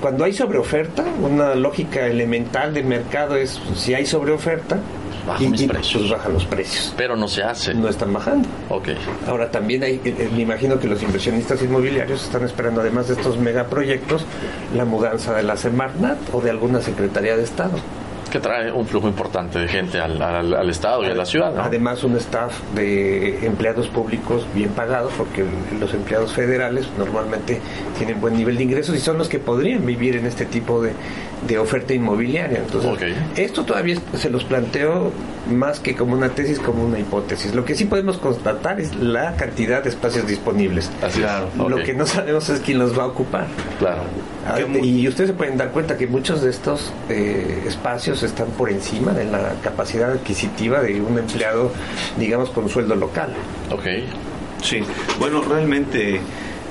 [0.00, 4.78] Cuando hay sobreoferta, una lógica elemental del mercado es si hay sobreoferta,
[5.26, 6.02] baja mis precios.
[6.02, 6.94] Pues baja los precios.
[6.96, 7.74] Pero no se hace.
[7.74, 8.48] No están bajando.
[8.68, 8.90] Ok.
[9.26, 13.38] Ahora también hay, eh, me imagino que los inversionistas inmobiliarios están esperando, además de estos
[13.38, 14.24] megaproyectos,
[14.74, 17.78] la mudanza de la Semarnat o de alguna Secretaría de Estado
[18.32, 21.52] que trae un flujo importante de gente al, al, Estado y a la ciudad.
[21.58, 25.44] Además, un staff de empleados públicos bien pagados, porque
[25.78, 27.60] los empleados federales normalmente
[27.98, 30.92] tienen buen nivel de ingresos y son los que podrían vivir en este tipo de,
[31.46, 32.58] de oferta inmobiliaria.
[32.58, 35.12] Entonces, esto todavía se los planteo
[35.50, 37.54] más que como una tesis, como una hipótesis.
[37.54, 40.90] Lo que sí podemos constatar es la cantidad de espacios disponibles.
[41.14, 43.46] Claro, Lo que no sabemos es quién los va a ocupar.
[43.78, 44.02] Claro.
[44.46, 48.70] Ah, y ustedes se pueden dar cuenta que muchos de estos eh, espacios están por
[48.70, 51.72] encima de la capacidad adquisitiva de un empleado,
[52.18, 53.32] digamos, con sueldo local.
[53.70, 53.84] Ok.
[54.62, 54.80] Sí.
[55.18, 56.20] Bueno, realmente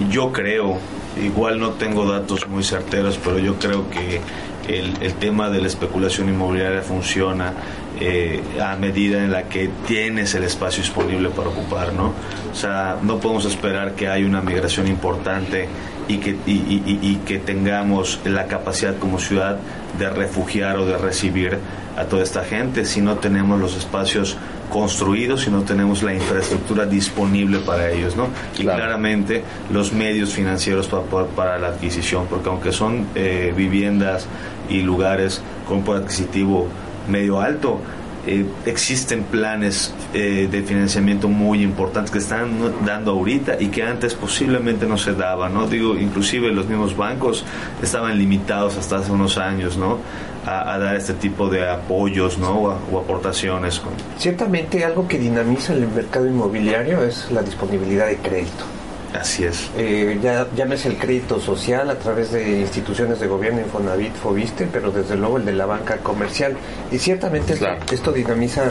[0.09, 0.77] yo creo,
[1.21, 4.21] igual no tengo datos muy certeros, pero yo creo que
[4.67, 7.53] el, el tema de la especulación inmobiliaria funciona
[7.99, 12.13] eh, a medida en la que tienes el espacio disponible para ocupar, ¿no?
[12.51, 15.67] O sea, no podemos esperar que haya una migración importante
[16.07, 19.59] y que, y, que tengamos la capacidad como ciudad
[19.99, 21.59] de refugiar o de recibir
[21.97, 24.37] a toda esta gente si no tenemos los espacios
[24.69, 28.29] construidos, si no tenemos la infraestructura disponible para ellos, ¿no?
[28.57, 34.27] Y claramente los medios financieros para, para la adquisición, porque aunque son eh, viviendas
[34.69, 36.67] y lugares con poder adquisitivo
[37.09, 37.79] medio alto,
[38.27, 42.51] eh, existen planes eh, de financiamiento muy importantes que están
[42.85, 45.67] dando ahorita y que antes posiblemente no se daban, ¿no?
[45.67, 47.43] Digo, inclusive los mismos bancos
[47.81, 49.97] estaban limitados hasta hace unos años, ¿no?
[50.45, 52.77] A, dar este tipo de apoyos, ¿no?
[52.91, 53.81] O, aportaciones.
[54.17, 58.80] Ciertamente algo que dinamiza el mercado inmobiliario es la disponibilidad de crédito.
[59.13, 59.69] Así es.
[59.77, 64.91] Eh, ya, llámese el crédito social a través de instituciones de gobierno, Infonavit, Fobiste, pero
[64.91, 66.55] desde luego el de la banca comercial.
[66.91, 67.57] Y ciertamente
[67.91, 68.69] esto, dinamiza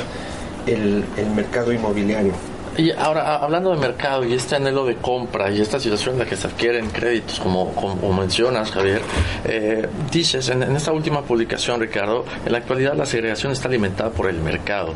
[0.67, 2.33] el, el mercado inmobiliario.
[2.77, 6.27] Y ahora, hablando de mercado y este anhelo de compra y esta situación en la
[6.27, 9.03] que se adquieren créditos, como, como mencionas, Javier,
[9.45, 14.29] eh, dices en, esta última publicación, Ricardo, en la actualidad la segregación está alimentada por
[14.29, 14.93] el mercado.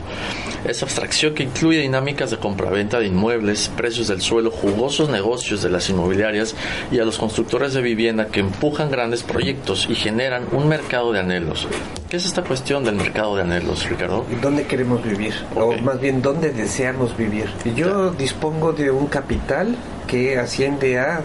[0.65, 5.71] Esa abstracción que incluye dinámicas de compraventa de inmuebles, precios del suelo, jugosos negocios de
[5.71, 6.55] las inmobiliarias
[6.91, 11.21] y a los constructores de vivienda que empujan grandes proyectos y generan un mercado de
[11.21, 11.67] anhelos.
[12.09, 14.25] ¿Qué es esta cuestión del mercado de anhelos, Ricardo?
[14.41, 15.35] ¿Dónde queremos vivir?
[15.57, 17.49] O más bien, ¿dónde deseamos vivir?
[17.75, 21.23] Yo dispongo de un capital que asciende a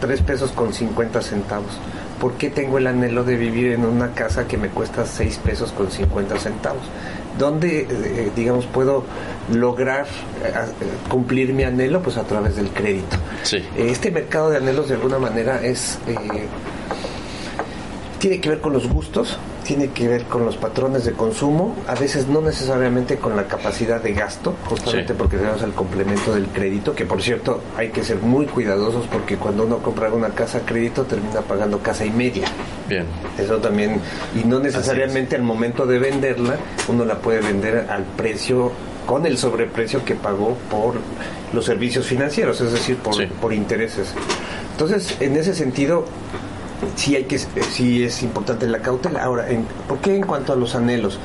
[0.00, 1.72] 3 pesos con 50 centavos.
[2.20, 5.72] ¿Por qué tengo el anhelo de vivir en una casa que me cuesta 6 pesos
[5.72, 6.82] con 50 centavos?
[7.38, 9.04] ¿Dónde, eh, digamos, puedo
[9.52, 10.06] lograr
[10.44, 10.52] eh,
[11.08, 12.02] cumplir mi anhelo?
[12.02, 13.16] Pues a través del crédito.
[13.44, 13.64] Sí.
[13.76, 15.98] Este mercado de anhelos, de alguna manera, es
[18.18, 21.94] tiene que ver con los gustos, tiene que ver con los patrones de consumo, a
[21.94, 26.94] veces no necesariamente con la capacidad de gasto, justamente porque tenemos el complemento del crédito,
[26.94, 30.60] que por cierto hay que ser muy cuidadosos porque cuando uno compra una casa a
[30.62, 32.48] crédito termina pagando casa y media.
[32.88, 33.04] Bien.
[33.36, 34.00] Eso también,
[34.34, 36.56] y no necesariamente al momento de venderla,
[36.88, 38.72] uno la puede vender al precio
[39.04, 40.94] con el sobreprecio que pagó por
[41.52, 44.14] los servicios financieros, es decir, por, por intereses.
[44.72, 46.06] Entonces, en ese sentido,
[46.96, 49.24] sí hay que sí es importante la cautela.
[49.24, 51.18] Ahora, en, ¿por qué en cuanto a los anhelos?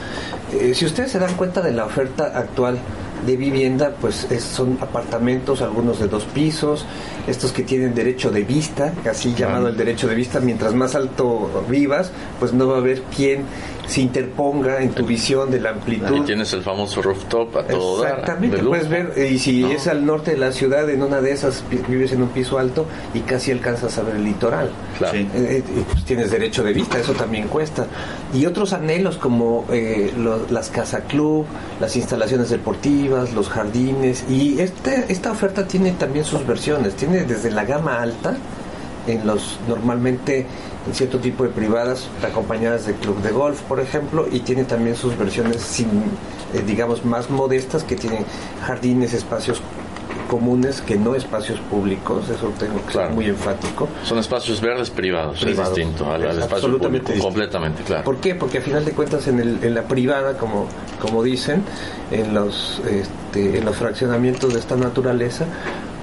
[0.53, 2.77] Eh, si ustedes se dan cuenta de la oferta actual
[3.25, 6.85] de vivienda, pues son apartamentos, algunos de dos pisos,
[7.27, 11.65] estos que tienen derecho de vista, así llamado el derecho de vista, mientras más alto
[11.69, 13.45] vivas, pues no va a haber quien
[13.88, 16.17] se interponga en tu visión de la amplitud.
[16.17, 20.31] Y tienes el famoso rooftop a todo Exactamente, puedes ver, y si es al norte
[20.31, 23.97] de la ciudad, en una de esas vives en un piso alto y casi alcanzas
[23.97, 24.69] a ver el litoral.
[24.97, 25.17] Claro.
[25.17, 27.86] Eh, eh, pues tienes derecho de vista, eso también cuesta.
[28.33, 30.13] Y otros anhelos como eh,
[30.49, 31.45] las casa club,
[31.79, 37.52] las instalaciones deportivas, los jardines, y este, esta oferta tiene también sus versiones, tiene desde
[37.52, 38.36] la gama alta,
[39.08, 40.45] en los normalmente
[40.88, 44.95] en cierto tipo de privadas acompañadas de club de golf, por ejemplo, y tiene también
[44.95, 45.88] sus versiones sin,
[46.54, 48.26] eh, digamos, más modestas que tienen
[48.65, 49.62] jardines, espacios
[50.30, 53.88] comunes que no espacios públicos, eso tengo que ser muy enfático.
[54.04, 58.04] Son espacios verdes privados, es distinto al, espacio público, completamente, claro.
[58.04, 58.34] ¿Por qué?
[58.34, 60.67] Porque a final de cuentas en, el, en la privada, como,
[60.99, 61.63] como dicen,
[62.10, 65.45] en los, este, en los fraccionamientos de esta naturaleza,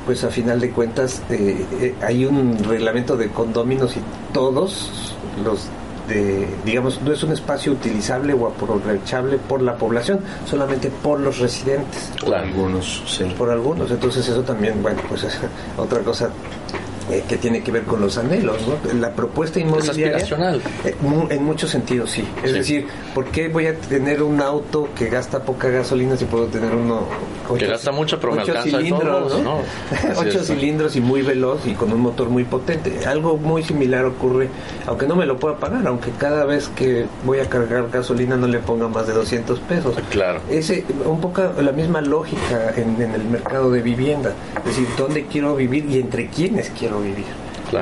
[0.07, 4.01] pues a final de cuentas eh, eh, hay un reglamento de condóminos y
[4.33, 5.69] todos los
[6.09, 11.39] de, digamos, no es un espacio utilizable o aprovechable por la población, solamente por los
[11.39, 12.11] residentes.
[12.21, 13.25] Por algunos, sí.
[13.39, 15.39] Por algunos, entonces eso también, bueno, pues es
[15.79, 16.31] otra cosa
[17.11, 18.59] eh, que tiene que ver con los anhelos.
[18.67, 19.01] ¿no?
[19.01, 20.17] La propuesta inmobiliaria.
[20.17, 20.63] Es aspiracional.
[20.85, 20.95] Eh,
[21.31, 22.25] en muchos sentidos, sí.
[22.43, 26.47] Es decir, ¿por qué voy a tener un auto que gasta poca gasolina si puedo
[26.47, 27.07] tener uno.
[27.59, 29.61] que gasta mucho, pero me alcanza cilindros, ¿no?
[30.17, 33.05] ocho cilindros y muy veloz y con un motor muy potente.
[33.07, 34.49] Algo muy similar ocurre,
[34.87, 38.47] aunque no me lo pueda pagar, aunque cada vez que voy a cargar gasolina no
[38.47, 39.97] le ponga más de 200 pesos.
[40.11, 40.41] Claro.
[40.49, 44.33] Ese, un poco la misma lógica en, en el mercado de vivienda.
[44.59, 47.27] Es decir, ¿dónde quiero vivir y entre quiénes quiero vivir.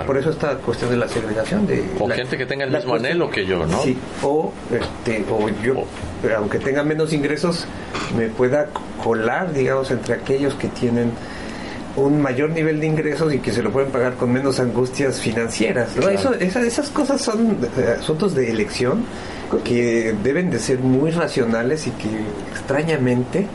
[0.06, 1.82] Por eso esta cuestión de la segregación de...
[1.98, 3.82] O gente que tenga el mismo anhelo que yo, ¿no?
[3.82, 5.84] Sí, o, este, o yo,
[6.36, 7.66] aunque tenga menos ingresos,
[8.16, 8.68] me pueda
[9.02, 11.12] colar, digamos, entre aquellos que tienen
[11.96, 15.96] un mayor nivel de ingresos y que se lo pueden pagar con menos angustias financieras.
[15.96, 16.08] ¿no?
[16.08, 19.04] Eso, esas cosas son eh, asuntos de elección
[19.64, 22.08] que deben de ser muy racionales y que
[22.52, 23.46] extrañamente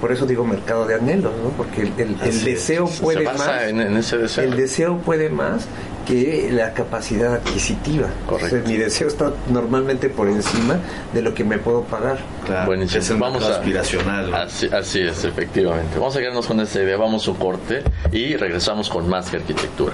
[0.00, 1.50] por eso digo mercado de anhelos, ¿no?
[1.50, 4.38] Porque el, deseo puede más.
[4.38, 5.66] El deseo puede más
[6.06, 8.08] que la capacidad adquisitiva.
[8.26, 8.66] Correcto.
[8.66, 10.78] mi deseo está normalmente por encima
[11.12, 12.18] de lo que me puedo pagar.
[12.46, 12.72] Claro.
[12.74, 14.32] Es Vamos a, aspiracional.
[14.32, 15.98] Así, así, es, efectivamente.
[15.98, 16.96] Vamos a quedarnos con esta idea.
[16.96, 19.92] Vamos a un corte y regresamos con más que arquitectura.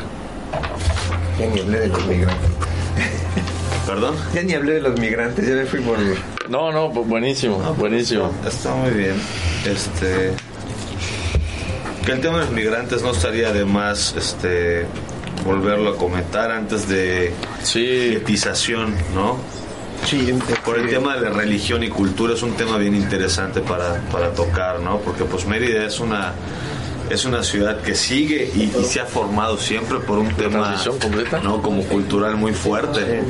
[1.37, 2.51] Hablé de los migrantes.
[3.87, 4.15] ¿Perdón?
[4.33, 5.99] Ya ni hablé de los migrantes, ya me fui por...
[6.49, 8.33] No, no, buenísimo, pues, buenísimo.
[8.47, 9.15] Está, muy bien.
[9.67, 10.33] Este...
[12.05, 14.87] Que el tema de los migrantes no estaría de más este,
[15.45, 18.19] volverlo a comentar antes de sí.
[19.15, 19.39] ¿no?
[20.05, 24.01] Sí, por el tema de la religión y cultura es un tema bien interesante para,
[24.13, 24.99] para tocar, ¿no?
[24.99, 26.35] Porque pues Mérida es una
[27.11, 30.77] es una ciudad que sigue y, se ha formado siempre por un tema
[31.43, 33.23] no como cultural muy fuerte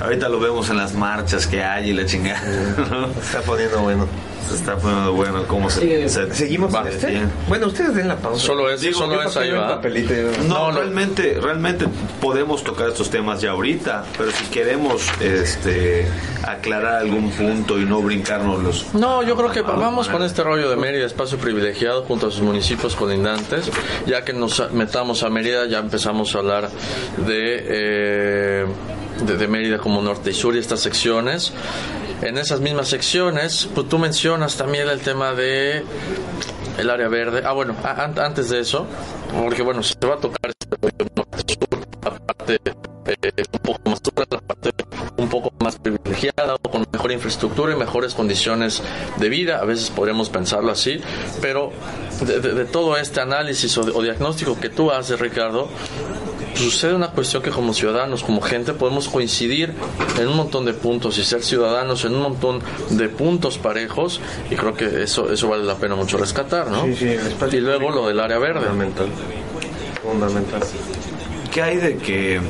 [0.00, 2.40] ahorita lo vemos en las marchas que hay y la chingada
[3.20, 4.06] está poniendo bueno.
[4.48, 7.20] Se está poniendo bueno cómo se, seguimos este?
[7.48, 8.46] bueno ustedes den la pausa.
[8.46, 9.78] Solo es solo es ahí va
[10.48, 11.84] no, realmente realmente
[12.18, 16.08] podemos tocar estos temas ya ahorita pero si queremos este
[16.44, 20.70] aclarar algún punto y no brincarnos los no yo creo que vamos con este rollo
[20.70, 23.70] de Mérida espacio privilegiado junto a sus municipios colindantes.
[24.06, 26.70] Ya que nos metamos a Mérida ya empezamos a hablar
[27.26, 28.66] de eh,
[29.22, 31.52] de, de Mérida como norte y sur y estas secciones
[32.22, 35.84] en esas mismas secciones, pues tú mencionas también el tema de
[36.78, 37.42] el área verde.
[37.44, 38.86] Ah, bueno, antes de eso,
[39.40, 40.52] porque bueno, se va a tocar
[42.02, 44.00] la parte eh, un poco más
[44.30, 44.70] la parte
[45.16, 48.82] un poco más privilegiada o con mejor infraestructura y mejores condiciones
[49.16, 49.58] de vida.
[49.58, 51.00] A veces podríamos pensarlo así,
[51.40, 51.72] pero
[52.24, 55.68] de, todo este análisis o diagnóstico que tú haces, Ricardo,
[56.54, 59.74] sucede una cuestión que como ciudadanos, como gente, podemos coincidir
[60.18, 64.56] en un montón de puntos y ser ciudadanos en un montón de puntos parejos y
[64.56, 66.84] creo que eso eso vale la pena mucho rescatar, ¿no?
[66.84, 67.16] Sí, sí,
[67.52, 68.60] y luego lo del área verde.
[68.60, 69.08] Fundamental.
[70.02, 70.60] Fundamental.
[71.52, 72.40] ¿Qué hay de que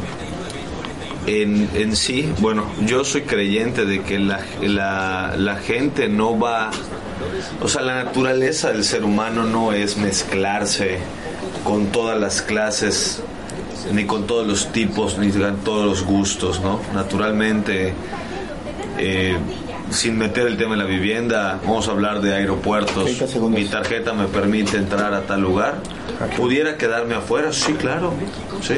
[1.26, 6.70] en, en sí, bueno, yo soy creyente de que la, la, la gente no va,
[7.60, 10.98] o sea, la naturaleza del ser humano no es mezclarse
[11.64, 13.22] con todas las clases
[13.92, 16.80] ni con todos los tipos, ni con todos los gustos, ¿no?
[16.94, 17.94] Naturalmente,
[18.98, 19.36] eh,
[19.90, 23.10] sin meter el tema de la vivienda, vamos a hablar de aeropuertos.
[23.48, 25.76] Mi tarjeta me permite entrar a tal lugar.
[26.36, 27.52] ¿Pudiera quedarme afuera?
[27.52, 28.12] Sí, claro.
[28.60, 28.74] Sí.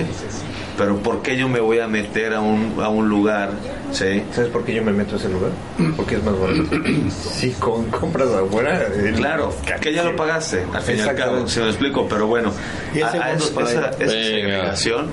[0.80, 3.50] Pero ¿por qué yo me voy a meter a un, a un lugar?
[3.92, 4.22] ¿sí?
[4.32, 5.50] ¿Sabes por qué yo me meto a ese lugar?
[5.94, 6.62] Porque es más barato.
[7.10, 8.86] si con, compras afuera.
[9.14, 12.50] Claro, que ya lo pagaste, al fin y al cabo, si me explico, pero bueno,
[12.94, 15.10] ¿Y a, esa, esa segregación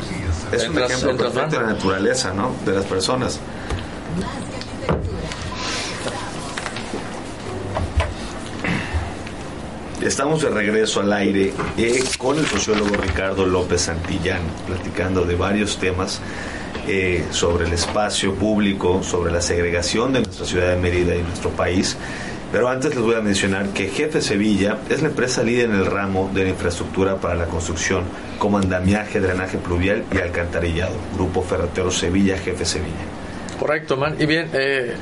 [0.54, 2.56] es un ejemplo perfecto de la naturaleza, ¿no?
[2.66, 3.38] De las personas.
[10.08, 15.80] Estamos de regreso al aire eh, con el sociólogo Ricardo López Santillán, platicando de varios
[15.80, 16.22] temas
[16.88, 21.50] eh, sobre el espacio público, sobre la segregación de nuestra ciudad de Mérida y nuestro
[21.50, 21.98] país.
[22.54, 25.86] Pero antes les voy a mencionar que Jefe Sevilla es la empresa líder en el
[25.86, 28.06] ramo de la infraestructura para la construcción,
[28.40, 30.96] como andamiaje, drenaje pluvial y alcantarillado.
[31.16, 33.17] Grupo Ferretero Sevilla, Jefe Sevilla.
[33.60, 34.16] Correcto, man.
[34.20, 34.94] Y bien, eh,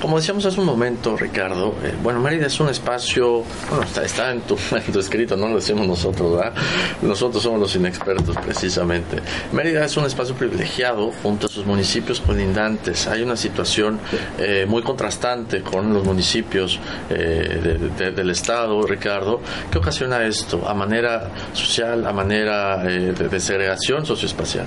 [0.00, 4.42] como decíamos hace un momento, Ricardo, eh, bueno, Mérida es un espacio, bueno, está, en,
[4.42, 4.56] tu,
[4.98, 6.52] escrito, no lo decimos nosotros, ¿verdad?
[7.00, 9.16] Nosotros somos los inexpertos, precisamente.
[9.52, 13.06] Mérida es un espacio privilegiado junto a sus municipios colindantes.
[13.06, 13.98] Hay una situación
[14.38, 16.78] eh, muy contrastante con los municipios
[17.08, 19.40] del Estado, Ricardo.
[19.70, 20.68] ¿Qué ocasiona esto?
[20.68, 24.66] ¿A manera social, a manera de segregación socioespacial?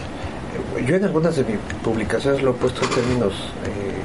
[0.85, 3.33] Yo en algunas de mis publicaciones lo he puesto en términos
[3.65, 3.99] eh,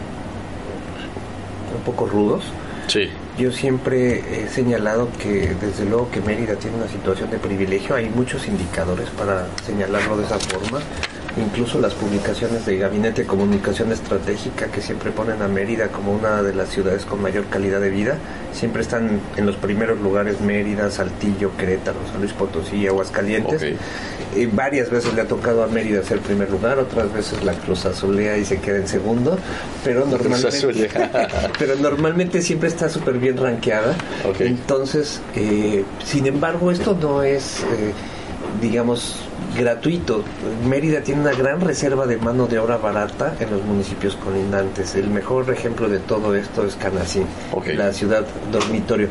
[1.76, 2.44] un poco rudos.
[2.88, 3.08] Sí.
[3.38, 8.10] Yo siempre he señalado que desde luego que Mérida tiene una situación de privilegio, hay
[8.10, 10.80] muchos indicadores para señalarlo de esa forma
[11.36, 16.42] incluso las publicaciones de Gabinete de Comunicación Estratégica que siempre ponen a Mérida como una
[16.42, 18.16] de las ciudades con mayor calidad de vida,
[18.52, 23.74] siempre están en los primeros lugares Mérida, Saltillo, Querétaro, San Luis Potosí, Aguascalientes.
[24.36, 27.84] Y varias veces le ha tocado a Mérida ser primer lugar, otras veces la Cruz
[27.84, 29.38] Azulea y se queda en segundo,
[29.84, 30.88] pero normalmente,
[31.58, 33.94] pero normalmente siempre está súper bien rankeada.
[34.40, 37.92] Entonces, eh, sin embargo, esto no es, eh,
[38.60, 39.16] digamos,
[39.56, 40.22] gratuito.
[40.66, 44.94] Mérida tiene una gran reserva de mano de obra barata en los municipios colindantes.
[44.94, 47.26] El mejor ejemplo de todo esto es Canacín,
[47.76, 49.08] la ciudad dormitorio.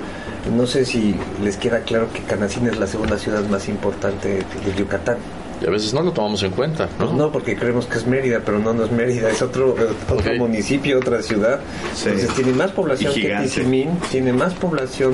[0.56, 4.75] No sé si les queda claro que Canacín es la segunda ciudad más importante de
[4.77, 5.17] Yucatán.
[5.62, 7.13] Y a veces no lo tomamos en cuenta, ¿no?
[7.13, 9.75] no, porque creemos que es Mérida, pero no, no es Mérida, es otro,
[10.10, 11.62] otro municipio, otra ciudad.
[12.06, 15.13] Entonces tiene más población que Tizimín, tiene más población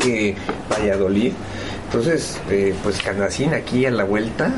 [0.00, 0.36] que
[0.70, 1.32] Valladolid
[1.92, 4.54] entonces, eh, pues Canacín aquí a la vuelta,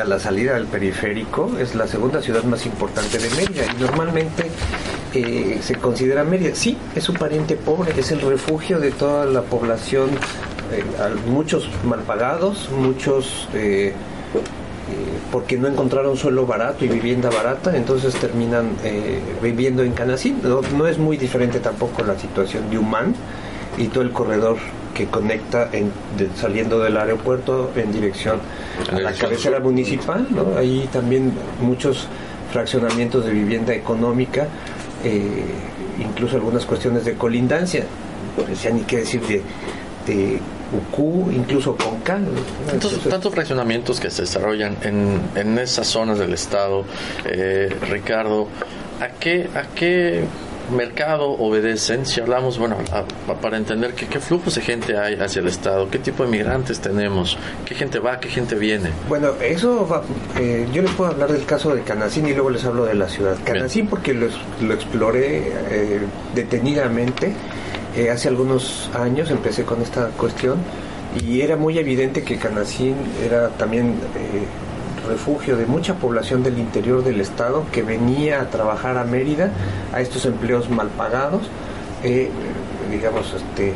[0.00, 4.50] a la salida del periférico, es la segunda ciudad más importante de Mérida y normalmente
[5.14, 6.56] eh, se considera Mérida.
[6.56, 10.10] Sí, es un pariente pobre, es el refugio de toda la población,
[10.72, 10.82] eh,
[11.28, 13.46] muchos mal pagados, muchos
[15.30, 18.70] porque no encontraron suelo barato y vivienda barata, entonces terminan
[19.40, 20.40] viviendo en Canacín.
[20.42, 23.14] No, no, es muy diferente tampoco la situación de Humán
[23.78, 24.58] y todo el corredor
[24.94, 25.90] que conecta en,
[26.36, 28.40] saliendo del aeropuerto en dirección
[28.90, 30.56] a la cabecera municipal, ¿no?
[30.56, 32.08] Ahí también muchos
[32.52, 34.46] fraccionamientos de vivienda económica,
[35.04, 35.44] eh,
[35.98, 37.84] incluso algunas cuestiones de colindancia,
[38.36, 39.42] pues ya ni qué decir de,
[40.06, 40.40] de
[40.72, 42.26] UQ, incluso con Cal.
[43.08, 46.84] Tantos, fraccionamientos que se desarrollan en, en esas zonas del estado,
[47.24, 48.48] eh, Ricardo,
[49.00, 50.24] ¿a qué, a qué
[50.72, 52.76] mercado obedecen, si hablamos, bueno,
[53.40, 57.38] para entender qué flujos de gente hay hacia el Estado, qué tipo de migrantes tenemos,
[57.64, 58.90] qué gente va, qué gente viene.
[59.08, 60.02] Bueno, eso va,
[60.38, 63.08] eh, yo les puedo hablar del caso de Canacín y luego les hablo de la
[63.08, 63.36] ciudad.
[63.44, 64.28] Canacín porque lo,
[64.60, 66.00] lo exploré eh,
[66.34, 67.32] detenidamente.
[67.96, 70.56] Eh, hace algunos años empecé con esta cuestión
[71.22, 73.96] y era muy evidente que Canacín era también
[75.06, 79.50] refugio de mucha población del interior del estado que venía a trabajar a Mérida
[79.92, 81.42] a estos empleos mal pagados,
[82.02, 82.30] eh,
[82.90, 83.74] digamos, este, eh,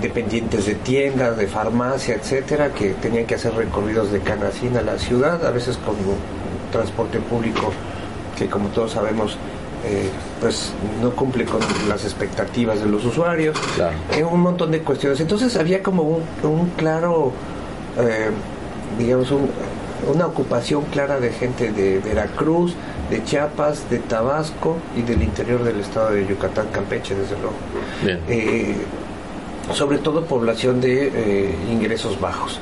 [0.00, 4.98] dependientes de tiendas, de farmacia, etcétera, que tenían que hacer recorridos de Canacín a la
[4.98, 5.94] ciudad, a veces con
[6.72, 7.72] transporte público
[8.36, 9.38] que como todos sabemos
[9.84, 10.10] eh,
[10.40, 13.56] pues no cumple con las expectativas de los usuarios,
[14.30, 15.20] un montón de cuestiones.
[15.20, 17.32] Entonces había como un, un claro,
[18.98, 19.48] digamos, un,
[20.12, 22.74] una ocupación clara de gente de Veracruz,
[23.10, 27.56] de Chiapas, de Tabasco y del interior del estado de Yucatán, Campeche, desde luego.
[28.28, 28.74] Eh,
[29.72, 32.60] sobre todo población de eh, ingresos bajos,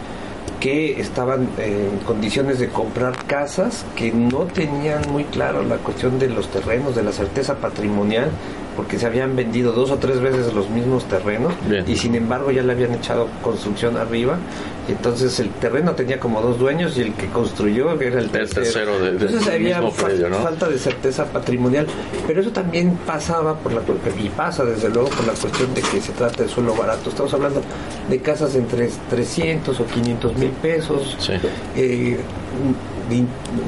[0.61, 6.29] que estaban en condiciones de comprar casas que no tenían muy claro la cuestión de
[6.29, 8.31] los terrenos, de la certeza patrimonial,
[8.77, 11.53] porque se habían vendido dos o tres veces los mismos terrenos
[11.87, 14.39] y sin embargo ya le habían echado construcción arriba.
[14.87, 18.99] Y entonces el terreno tenía como dos dueños y el que construyó era el tercero.
[19.01, 21.87] de, entonces había falta de certeza patrimonial,
[22.27, 23.81] pero eso también pasaba por la
[24.23, 27.11] y pasa desde luego por la cuestión de que se trata de suelo barato.
[27.11, 27.63] Estamos hablando
[28.09, 31.17] de casas entre 300 o 500 mil pesos.
[31.77, 32.19] Eh,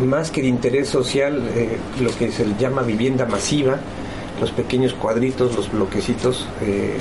[0.04, 3.78] más que de interés social, eh, lo que se llama vivienda masiva,
[4.40, 6.96] los pequeños cuadritos, los bloquecitos eh,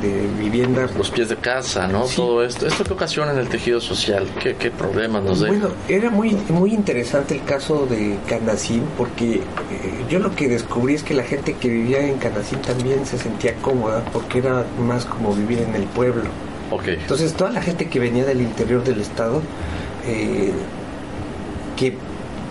[0.00, 0.88] de, vivienda.
[0.96, 2.04] Los pies de casa, ¿no?
[2.04, 2.66] Todo esto.
[2.66, 4.28] ¿Esto qué ocasiona en el tejido social?
[4.40, 5.48] ¿Qué, qué problemas nos da?
[5.48, 9.42] Bueno, era muy, muy interesante el caso de Canacín porque eh,
[10.08, 13.54] yo lo que descubrí es que la gente que vivía en Canacín también se sentía
[13.56, 16.24] cómoda porque era más como vivir en el pueblo.
[16.70, 16.94] Okay.
[16.94, 19.40] Entonces toda la gente que venía del interior del estado,
[20.06, 20.52] eh,
[21.76, 21.96] que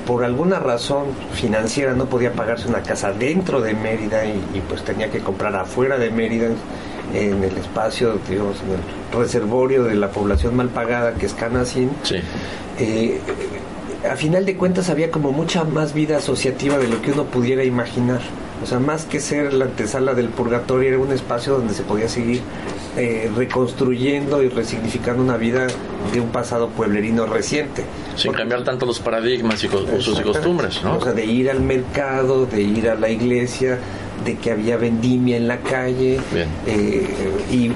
[0.05, 5.09] por alguna razón financiera no podía pagarse una casa dentro de Mérida y, pues tenía
[5.09, 6.49] que comprar afuera de Mérida
[7.13, 11.91] en el espacio, digamos, en el reservorio de la población mal pagada que es Canacín.
[12.03, 12.17] Sí.
[12.79, 13.19] Eh,
[14.09, 17.63] a final de cuentas había como mucha más vida asociativa de lo que uno pudiera
[17.63, 18.21] imaginar.
[18.63, 22.07] O sea, más que ser la antesala del purgatorio, era un espacio donde se podía
[22.07, 22.41] seguir
[22.97, 25.67] eh, reconstruyendo y resignificando una vida
[26.11, 27.83] de un pasado pueblerino reciente.
[28.15, 30.97] Sin cambiar tanto los paradigmas y usos y costumbres, ¿no?
[30.97, 33.79] O sea, de ir al mercado, de ir a la iglesia,
[34.23, 36.19] de que había vendimia en la calle.
[36.65, 37.07] Eh,
[37.51, 37.71] y,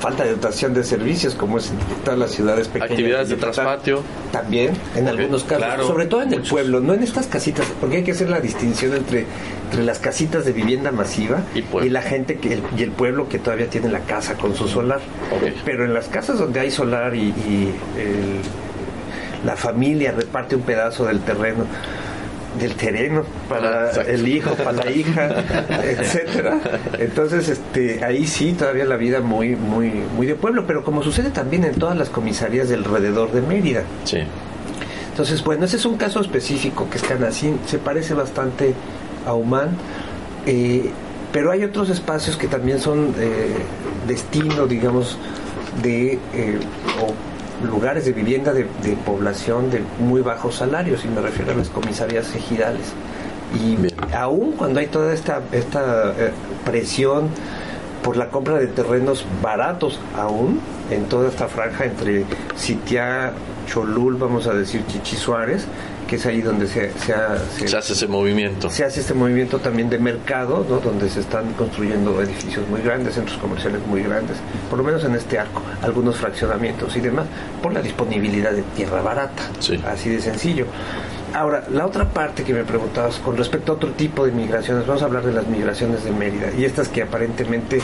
[0.00, 2.90] falta de dotación de servicios, como es en todas las ciudades pequeñas.
[2.90, 4.02] Actividades de traspatio.
[4.32, 5.86] También, en algunos casos.
[5.86, 8.94] sobre todo en el pueblo, no en estas casitas, porque hay que hacer la distinción
[8.94, 9.26] entre,
[9.64, 13.68] entre las casitas de vivienda masiva y, la gente que, y el pueblo que todavía
[13.68, 15.00] tiene la casa con su solar.
[15.64, 17.32] Pero en las casas donde hay solar y,
[19.44, 21.66] la familia reparte un pedazo del terreno
[22.58, 25.28] del terreno para el hijo, para la hija,
[25.82, 26.58] etcétera.
[26.98, 31.30] Entonces, este, ahí sí todavía la vida muy, muy, muy de pueblo, pero como sucede
[31.30, 33.82] también en todas las comisarías del alrededor de Mérida.
[34.04, 34.18] Sí.
[35.10, 38.74] Entonces, bueno, ese es un caso específico que es Canacín, se parece bastante
[39.26, 39.70] a Humán,
[40.46, 40.90] eh,
[41.32, 43.54] pero hay otros espacios que también son eh,
[44.06, 45.16] destino, digamos,
[45.82, 46.58] de eh,
[47.66, 48.64] lugares de vivienda de,
[49.04, 52.92] población de muy bajos salarios, y me refiero a las comisarías ejidales.
[53.54, 53.76] Y
[54.14, 56.32] aún cuando hay toda esta, esta eh,
[56.64, 57.28] presión
[58.02, 60.60] por la compra de terrenos baratos, aún
[60.90, 62.24] en toda esta franja entre
[62.56, 63.32] Sitia,
[63.66, 65.66] Cholul, vamos a decir Chichi Suárez,
[66.06, 68.70] que es ahí donde se, se, hace ese movimiento.
[68.70, 70.78] Se hace este movimiento también de mercado, ¿no?
[70.78, 74.36] donde se están construyendo edificios muy grandes, centros comerciales muy grandes,
[74.68, 77.26] por lo menos en este arco, algunos fraccionamientos y demás,
[77.62, 79.50] por la disponibilidad de tierra barata,
[79.86, 80.66] así de sencillo.
[81.34, 85.02] Ahora, la otra parte que me preguntabas con respecto a otro tipo de migraciones, vamos
[85.02, 87.80] a hablar de las migraciones de Mérida y estas que aparentemente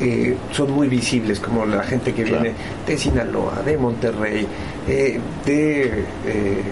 [0.00, 2.54] eh, son muy visibles, como la gente que viene
[2.86, 4.46] de Sinaloa, de Monterrey,
[4.88, 6.04] eh, de...
[6.26, 6.62] Eh,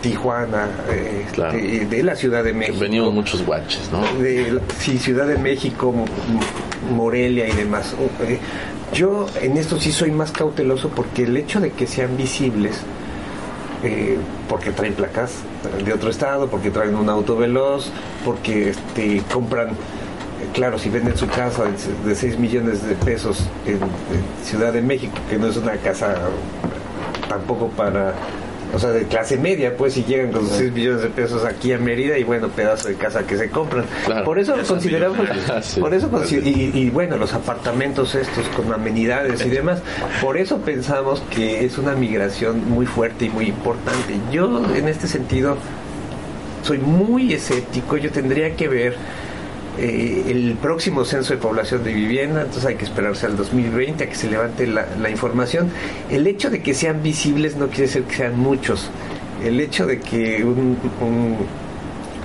[0.00, 2.78] Tijuana, eh, de, la Ciudad de México.
[2.78, 4.02] Venimos muchos guaches, ¿no?
[4.20, 5.92] De, sí, Ciudad de México,
[6.94, 7.94] Morelia y demás.
[8.22, 8.38] Eh,
[8.92, 12.78] yo en esto sí soy más cauteloso porque el hecho de que sean visibles,
[13.82, 14.18] eh,
[14.48, 15.32] porque traen placas
[15.84, 17.90] de otro estado, porque traen un auto veloz,
[18.24, 19.70] porque este, compran,
[20.54, 21.64] claro, si venden su casa
[22.04, 23.78] de, 6 millones de pesos en
[24.44, 26.14] Ciudad de México, que no es una casa
[27.28, 28.14] tampoco para
[28.74, 31.72] o sea, de clase media, pues, si llegan con sus 6 millones de pesos aquí
[31.72, 33.84] a Mérida y bueno, pedazo de casa que se compran.
[34.24, 35.18] por eso consideramos,
[35.80, 39.80] por eso y, bueno, los apartamentos estos con amenidades y demás,
[40.20, 44.14] por eso pensamos que es una migración muy fuerte y muy importante.
[44.32, 45.56] Yo en este sentido
[46.62, 48.96] soy muy escéptico, yo tendría que ver
[49.78, 54.08] eh, el próximo censo de población de vivienda, entonces hay que esperarse al 2020 a
[54.08, 55.70] que se levante la, información.
[56.10, 58.90] El hecho de que sean visibles no quiere decir que sean muchos.
[59.44, 60.76] El hecho de que un,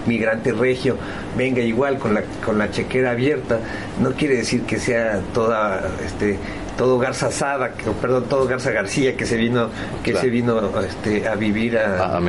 [0.07, 0.97] migrante regio
[1.37, 3.59] venga igual con la, con la chequera abierta
[4.01, 6.37] no quiere decir que sea toda este
[6.77, 7.71] todo Garza Sada,
[8.01, 9.69] perdón, todo Garza García que se vino
[10.03, 12.21] que se vino este, a vivir a, a,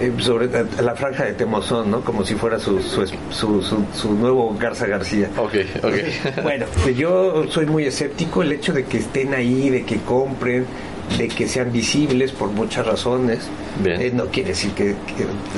[0.00, 0.48] eh, sobre
[0.82, 2.00] la franja de Temozón, ¿no?
[2.00, 3.62] Como si fuera su, su, su,
[3.94, 5.30] su, nuevo Garza García.
[5.36, 5.94] Ok, ok.
[6.42, 10.66] bueno, pues yo soy muy escéptico el hecho de que estén ahí, de que compren,
[11.18, 13.48] de que sean visibles por muchas razones.
[13.84, 14.94] Eh, no quiere decir que,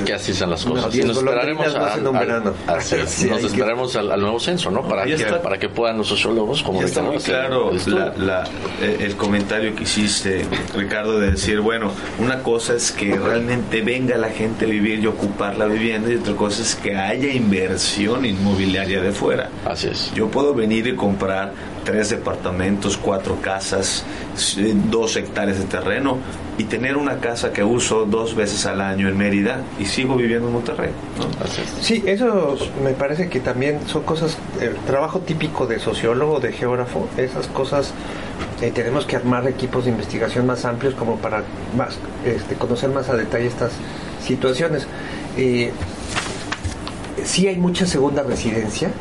[0.05, 0.93] que, así sean las cosas.
[0.95, 4.87] nos esperaremos, al, nos esperaremos al, nuevo censo, ¿no?
[4.87, 7.71] Para, que, para que puedan los sociólogos, como está muy claro
[8.17, 8.43] la,
[8.81, 10.45] eh, el comentario que hiciste,
[10.75, 15.07] Ricardo, de decir, bueno, una cosa es que realmente venga la gente a vivir y
[15.07, 19.49] ocupar la vivienda y otra cosa es que haya inversión inmobiliaria de fuera.
[19.65, 20.11] Así es.
[20.13, 21.53] Yo puedo venir y comprar
[21.87, 24.03] tres departamentos, cuatro casas,
[24.91, 26.17] dos hectáreas de terreno
[26.57, 30.47] y tener una casa que uso dos veces al año en Mérida y sigo viviendo
[30.47, 30.89] en Monterrey.
[31.79, 37.07] Sí, eso me parece que también son cosas, el trabajo típico de sociólogo, de geógrafo,
[37.15, 37.93] esas cosas
[38.61, 41.43] eh, tenemos que armar equipos de investigación más amplios como para
[41.77, 43.71] más, este, conocer más a detalle estas
[44.21, 44.87] situaciones.
[45.37, 45.71] Eh,
[47.23, 48.91] sí hay mucha segunda residencia.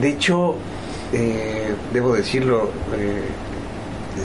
[0.00, 0.56] De hecho,
[1.12, 3.22] eh, debo decirlo, eh,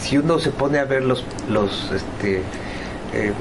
[0.01, 2.41] si uno se pone a ver los, los este,
[3.13, 3.34] eh,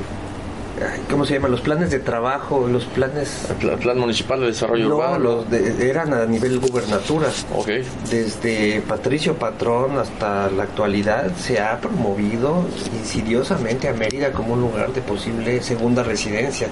[1.11, 1.49] ¿cómo se llama?
[1.49, 3.49] Los planes de trabajo, los planes...
[3.61, 5.18] El plan, municipal de desarrollo urbano.
[5.18, 7.28] Los eran a nivel gubernatura.
[7.55, 7.84] Okay.
[8.11, 12.64] Desde Patricio Patrón hasta la actualidad se ha promovido
[12.99, 16.68] insidiosamente a Mérida como un lugar de posible segunda residencia.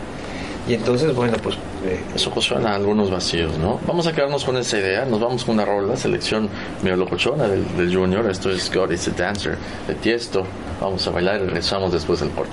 [0.69, 1.57] Y entonces, bueno, pues...
[1.87, 3.81] Eh, Eso suena a algunos vacíos, ¿no?
[3.87, 6.51] Vamos a quedarnos con esa idea, nos vamos con una rola, selección
[6.83, 9.57] medio locochona del, del Junior, esto es God is a Dancer,
[9.87, 10.45] de Tiesto.
[10.79, 12.53] Vamos a bailar y regresamos después del corte.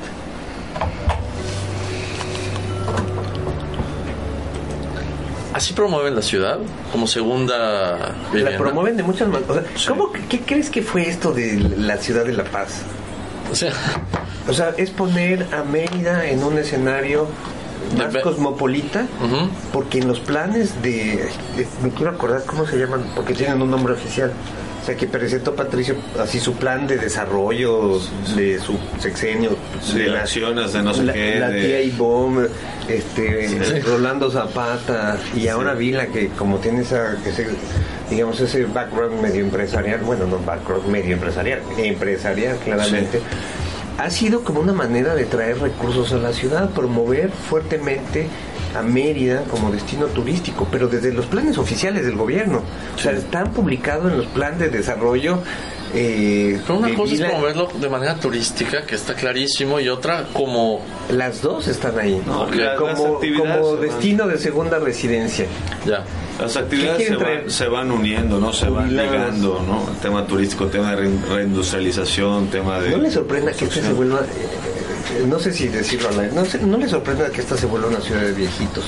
[5.53, 6.59] Así promueven la ciudad
[6.91, 8.51] como segunda vivienda.
[8.51, 9.65] La promueven de muchas maneras.
[9.87, 12.81] ¿cómo, ¿Qué crees que fue esto de la ciudad de La Paz?
[13.51, 13.71] O sea,
[14.47, 17.27] o sea, es poner a Mérida en un escenario
[17.97, 19.07] más cosmopolita,
[19.71, 21.27] porque en los planes de,
[21.83, 24.31] me quiero acordar cómo se llaman, porque tienen un nombre oficial.
[24.81, 27.99] O sea, que presentó Patricio así su plan de desarrollo
[28.35, 29.57] de su sexenio.
[29.95, 31.39] de naciones, de no sé qué.
[31.39, 32.45] La tía Ibom,
[32.87, 37.47] este, Rolando Zapata, y ahora Vila, que como tiene esa, ese,
[38.11, 43.21] digamos, ese background medio empresarial, bueno, no background medio empresarial, empresarial claramente
[43.97, 48.27] ha sido como una manera de traer recursos a la ciudad, promover fuertemente
[48.75, 52.61] a Mérida como destino turístico, pero desde los planes oficiales del gobierno.
[52.95, 55.39] O sea, están publicados en los planes de desarrollo.
[55.93, 60.81] Eh, pero una cosa es promoverlo de manera turística, que está clarísimo, y otra como...
[61.09, 62.21] Las dos están ahí,
[62.77, 65.45] como, como destino de segunda residencia.
[65.85, 66.03] Ya.
[66.39, 68.51] Las actividades se van, uniendo, ¿no?
[68.51, 69.89] Se van ligando, ¿no?
[69.91, 72.91] El tema turístico, tema de reindustrialización, tema de...
[72.91, 74.19] No le sorprenda que esta se vuelva...
[74.19, 78.01] Eh, no sé si decirlo al no, no le sorprenda que esta se vuelva una
[78.01, 78.83] ciudad de viejitos.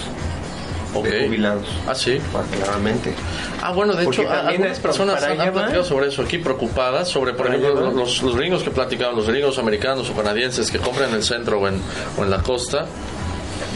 [1.04, 1.68] De jubilados.
[1.88, 2.20] Ah, sí.
[2.58, 3.14] Claramente.
[3.62, 7.92] Ah, bueno, de hecho, algunas personas han, platicado sobre eso aquí, preocupadas sobre, por ejemplo,
[7.92, 11.60] los, los, gringos que platicaban, los gringos americanos o canadienses que compran en el centro
[11.60, 11.80] o en,
[12.18, 12.88] o en la costa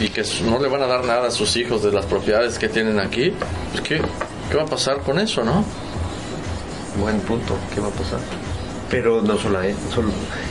[0.02, 2.68] y que no le van a dar nada a sus hijos de las propiedades que
[2.68, 3.32] tienen aquí,
[3.70, 4.00] pues ¿qué,
[4.50, 5.64] qué va a pasar con eso, no?
[6.98, 8.18] Buen punto, ¿qué va a pasar?
[8.90, 9.60] Pero no solo,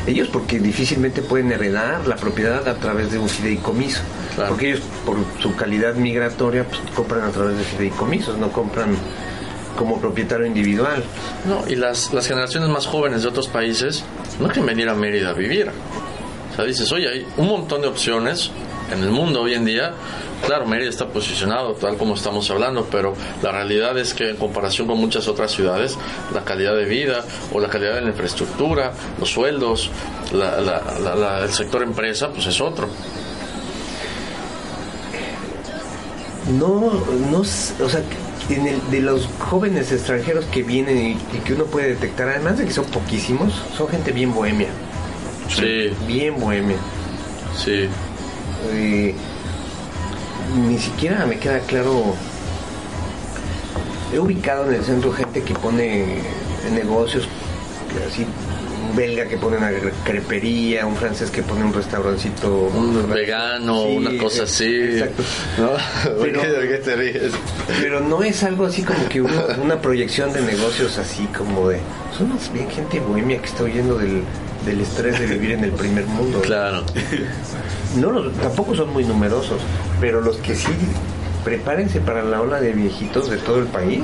[0.07, 4.01] ellos porque difícilmente pueden heredar la propiedad a través de un fideicomiso.
[4.47, 8.95] Porque ellos por su calidad migratoria pues, compran a través de fideicomisos, no compran
[9.77, 11.03] como propietario individual.
[11.45, 14.03] No, y las, las generaciones más jóvenes de otros países
[14.39, 15.69] no quieren venir a Mérida a vivir.
[16.51, 18.51] O sea, dices, oye, hay un montón de opciones
[18.91, 19.93] en el mundo hoy en día,
[20.45, 24.87] claro, Mérida está posicionado tal como estamos hablando, pero la realidad es que en comparación
[24.87, 25.97] con muchas otras ciudades,
[26.33, 27.23] la calidad de vida
[27.53, 29.89] o la calidad de la infraestructura, los sueldos,
[30.33, 32.87] el sector empresa, pues es otro.
[36.59, 36.91] No,
[37.31, 38.01] no, o sea,
[38.49, 42.57] en el, de los jóvenes extranjeros que vienen y, y, que uno puede detectar, además
[42.57, 44.69] de que son poquísimos, son gente bien bohemia.
[45.47, 45.91] Sí.
[46.07, 46.77] Bien bohemia.
[47.55, 47.87] Sí
[50.67, 52.15] ni siquiera me queda claro.
[54.13, 56.21] He ubicado en el centro gente que pone
[56.73, 57.27] negocios
[58.07, 58.25] así
[58.81, 59.71] un belga que pone una
[60.03, 64.65] crepería, un francés que pone un restaurancito un vegano, una cosa así.
[64.65, 65.23] Exacto.
[65.57, 65.71] ¿No?
[66.21, 67.31] Pero, qué te ríes?
[67.79, 71.79] Pero no es algo así como que una, proyección de negocios así como de.
[72.17, 74.23] Son bien gente bohemia que está huyendo del,
[74.65, 76.41] del estrés de vivir en el primer mundo.
[76.41, 76.83] Claro.
[77.95, 79.59] No, tampoco son muy numerosos,
[79.99, 80.71] pero los que sí,
[81.43, 84.03] prepárense para la ola de viejitos de todo el país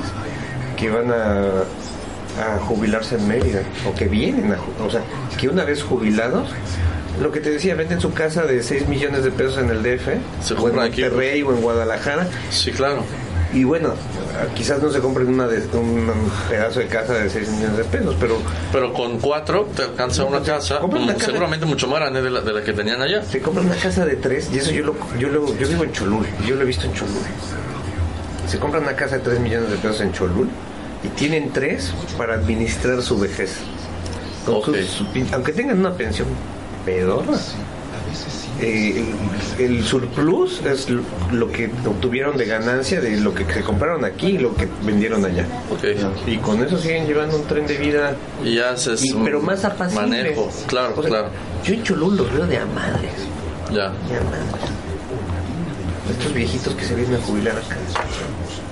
[0.76, 1.64] que van a,
[2.68, 5.02] jubilarse en Mérida, o que vienen a, o sea,
[5.40, 6.48] que una vez jubilados,
[7.20, 10.06] lo que te decía, venden su casa de 6 millones de pesos en el DF,
[10.40, 12.28] Se o en Monterrey o en Guadalajara.
[12.50, 13.02] Sí, claro.
[13.52, 13.94] Y bueno,
[14.54, 16.10] quizás no se compren una de, un
[16.50, 18.36] pedazo de casa de 6 millones de pesos, pero...
[18.72, 20.80] Pero con cuatro te alcanza una casa,
[21.18, 23.22] seguramente mucho más grande de la, de la que tenían allá.
[23.24, 25.92] Se compra una casa de tres, y eso yo lo, yo lo, yo vivo en
[25.92, 27.16] Cholul, yo lo he visto en Cholul.
[28.46, 30.48] Se compra una casa de 3 millones de pesos en Cholul
[31.04, 33.56] y tienen tres para administrar su vejez.
[35.32, 36.28] aunque tengan una pensión
[36.84, 37.38] pedorra
[38.60, 39.04] eh,
[39.58, 40.88] el, surplus es
[41.32, 45.24] lo que obtuvieron de ganancia de lo que se compraron aquí y lo que vendieron
[45.24, 45.46] allá.
[46.26, 48.16] Y con eso siguen llevando un tren de vida.
[48.44, 50.08] Y haces pero más apacible.
[50.08, 51.28] Manejo, claro, claro.
[51.64, 53.12] Yo en Cholul los veo de a madres.
[53.72, 53.92] Ya.
[56.10, 57.76] Estos viejitos que se vienen a jubilar acá.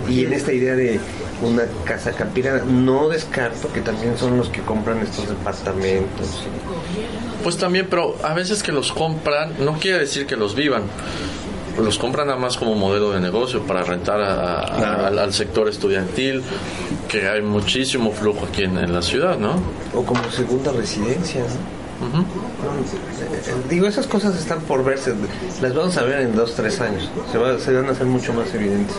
[0.08, 0.98] Y en esta idea de
[1.42, 6.42] una casa campira, no descarto que también son los que compran estos departamentos.
[7.42, 10.84] Pues también, pero a veces que los compran, no quiere decir que los vivan.
[11.78, 16.42] Los compran nada más como modelo de negocio para rentar al, sector estudiantil,
[17.06, 19.60] que hay muchísimo flujo aquí en, en la ciudad, ¿no?
[19.94, 21.85] O como segunda residencia, ¿no?
[23.68, 25.14] Digo, esas cosas están por verse,
[25.62, 28.96] las vamos a ver en dos, tres años, se, van a hacer mucho más evidentes.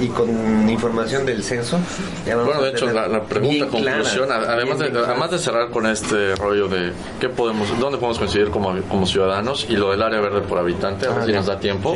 [0.00, 1.78] Y con información del censo,
[2.24, 6.92] Bueno, de hecho, la, pregunta, conclusión, además, de, además de cerrar con este rollo de
[7.20, 11.06] qué podemos, dónde podemos coincidir como, como ciudadanos y lo del área verde por habitante,
[11.06, 11.94] a ver ah, si nos da tiempo,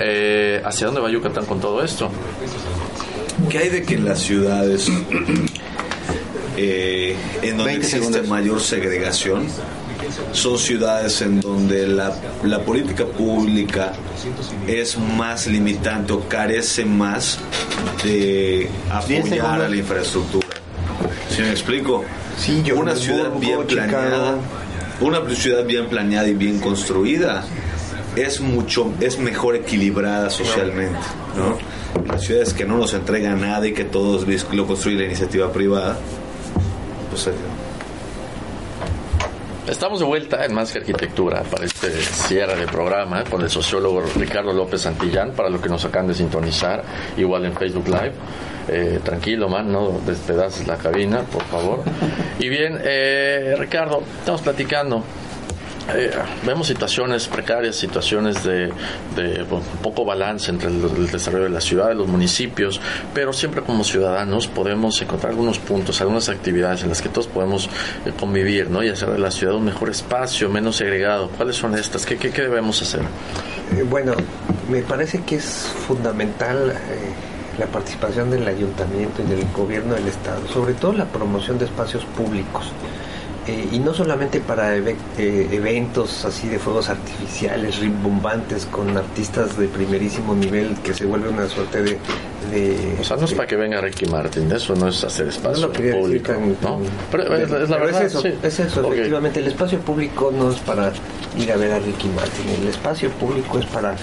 [0.00, 2.10] eh, ¿hacia dónde va Yucatán con todo esto?
[3.48, 4.90] ¿Qué hay de que en las ciudades
[6.56, 9.46] eh, en donde existe mayor segregación
[10.32, 13.92] son ciudades en donde la, la política pública
[14.66, 17.38] es más limitante o carece más
[18.04, 20.48] de apoyar a la infraestructura.
[21.30, 22.04] ¿Sí me explico?
[22.74, 24.36] una ciudad bien planeada,
[25.00, 27.44] una ciudad bien planeada y bien construida
[28.16, 30.98] es mucho es mejor equilibrada socialmente,
[31.36, 31.58] ¿no?
[32.06, 35.98] Las ciudades que no nos entregan nada y que todos lo construye la iniciativa privada,
[37.10, 37.28] pues
[39.68, 44.02] Estamos de vuelta en Más que Arquitectura para este cierre de programa con el sociólogo
[44.16, 46.82] Ricardo López Santillán, para los que nos acaban de sintonizar,
[47.18, 48.12] igual en Facebook Live.
[48.68, 51.82] Eh, tranquilo, man, no despedaces la cabina, por favor.
[52.38, 55.04] Y bien, eh, Ricardo, estamos platicando
[55.94, 56.10] eh,
[56.44, 58.72] vemos situaciones precarias, situaciones de,
[59.82, 62.80] poco balance entre el, desarrollo de la ciudad, de los municipios,
[63.14, 67.70] pero siempre como ciudadanos podemos encontrar algunos puntos, algunas actividades en las que todos podemos
[68.04, 68.82] eh, convivir ¿no?
[68.82, 71.30] y hacer de la ciudad un mejor espacio, menos segregado.
[71.30, 72.04] ¿Cuáles son estas?
[72.04, 73.00] ¿Qué, qué, debemos hacer?
[73.76, 74.12] Eh, bueno,
[74.70, 76.74] me parece que es fundamental
[77.58, 82.04] la participación del ayuntamiento y del gobierno del Estado, sobre todo la promoción de espacios
[82.04, 82.72] públicos.
[83.48, 89.68] Eh, y no solamente para eh, eventos así de fuegos artificiales, rimbombantes, con artistas de
[89.68, 91.98] primerísimo nivel que se vuelve una suerte de...
[93.00, 96.32] o sea, no es para que venga Ricky Martin, eso no es hacer espacio público.
[96.62, 96.80] ¿no?
[97.10, 99.40] Pero, es, la verdad, es eso, es eso efectivamente.
[99.40, 100.92] El espacio público no es para
[101.38, 103.94] ir a ver a Ricky Martin, el espacio público es para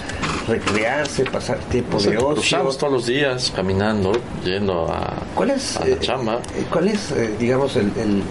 [0.47, 2.59] recrearse, pasar tiempo de ocio.
[2.77, 4.11] Todos los días caminando,
[4.43, 6.39] yendo a, ¿Cuál es, la eh, chamba.
[6.69, 8.23] ¿Cuál es, digamos, el, el,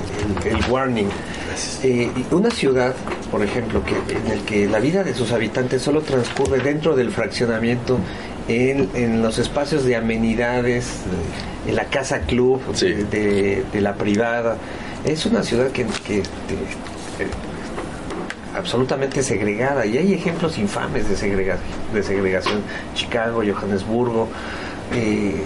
[0.48, 1.08] el warning?
[1.82, 2.94] Eh, una ciudad,
[3.30, 7.10] por ejemplo, que, en el que la vida de sus habitantes solo transcurre dentro del
[7.10, 7.98] fraccionamiento,
[8.48, 10.86] en, los espacios de amenidades,
[11.66, 14.56] en la casa club, de, la privada,
[15.04, 16.22] es una ciudad que, que eh,
[18.54, 19.86] absolutamente segregada.
[19.86, 22.62] Y hay ejemplos infames de segregación, de segregación.
[22.94, 24.28] Chicago, Johannesburgo.
[24.92, 25.42] Eh,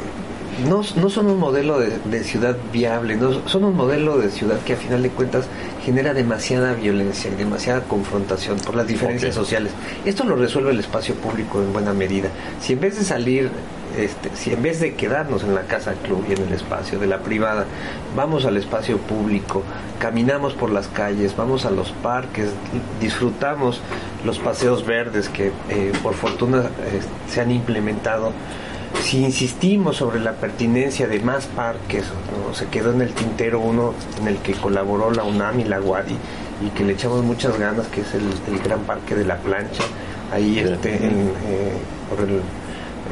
[0.66, 4.74] no, no son un modelo de, ciudad viable, no, son un modelo de ciudad que
[4.74, 5.46] a final de cuentas
[5.84, 9.72] genera demasiada violencia y demasiada confrontación por las diferencias sociales.
[10.04, 12.28] Esto lo resuelve el espacio público en buena medida.
[12.60, 13.50] Si en vez de salir,
[13.96, 17.06] este, si en vez de quedarnos en la casa club y en el espacio de
[17.06, 17.64] la privada,
[18.16, 19.62] vamos al espacio público,
[19.98, 22.50] caminamos por las calles, vamos a los parques,
[23.00, 23.80] disfrutamos
[24.24, 28.32] los paseos verdes que eh, por fortuna eh, se han implementado
[29.02, 32.04] si insistimos sobre la pertinencia de más parques,
[32.52, 36.16] se quedó en el tintero uno en el que colaboró la UNAM y la UADI
[36.66, 38.28] y que le echamos muchas ganas, que es el,
[38.62, 39.84] Gran Parque de la Plancha,
[40.32, 41.72] ahí este, en, eh,
[42.08, 42.36] por el...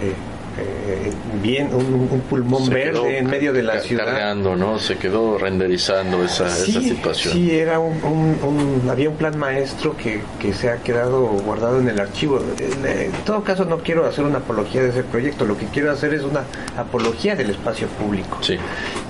[0.02, 0.14] Eh,
[0.58, 4.06] eh, bien un, pulmón verde en medio de la ciudad.
[4.06, 7.34] cargando no se quedó renderizando esa, esa situación.
[7.34, 12.00] sí era un, había un plan maestro que, que, se ha quedado guardado en el
[12.00, 12.40] archivo.
[12.58, 15.44] En, todo caso no quiero hacer una apología de ese proyecto.
[15.44, 16.44] Lo que quiero hacer es una
[16.76, 18.38] apología del espacio público.
[18.40, 18.56] Sí.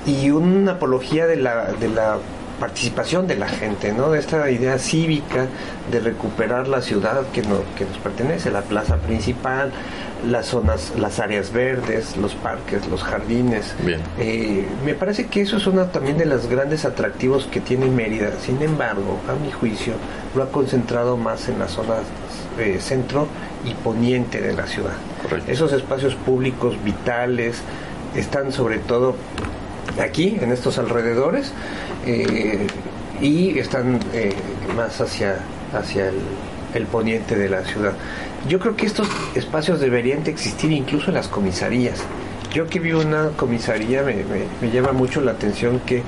[0.05, 2.18] y una apología de la de la
[2.59, 4.11] participación de la gente, ¿no?
[4.11, 5.47] De esta idea cívica
[5.91, 9.73] de recuperar la ciudad que, no, que nos pertenece, la plaza principal,
[10.27, 13.75] las zonas, las áreas verdes, los parques, los jardines.
[14.19, 18.33] Eh, me parece que eso es uno también de los grandes atractivos que tiene Mérida.
[18.41, 19.95] Sin embargo, a mi juicio,
[20.35, 21.97] lo ha concentrado más en la zona
[22.59, 23.29] eh, centro
[23.65, 24.95] y poniente de la ciudad.
[25.47, 27.63] Esos espacios públicos vitales
[28.15, 29.17] están sobre todo
[30.01, 31.53] aquí, en estos alrededores,
[32.07, 32.67] eh,
[33.21, 33.99] y están
[34.77, 35.39] más hacia,
[35.73, 36.11] hacia
[36.75, 37.93] el poniente de la ciudad.
[38.49, 42.05] Yo creo que estos espacios deberían de existir incluso en las comisarías.
[42.53, 44.25] Yo que vi una comisaría me,
[44.63, 46.03] me, llama mucho la atención que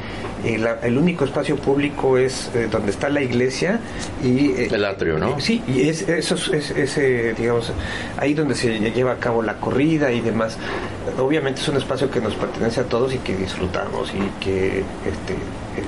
[0.45, 3.81] eh, el único espacio público es eh, donde está la iglesia
[4.23, 4.53] y...
[4.53, 5.39] Eh, el atrio, ¿no?
[5.41, 7.73] sí, y es, eso es, es digamos,
[8.17, 10.57] ahí donde se lleva a cabo la corrida y demás.
[11.19, 15.35] Obviamente es un espacio que nos pertenece a todos y que disfrutamos y que este,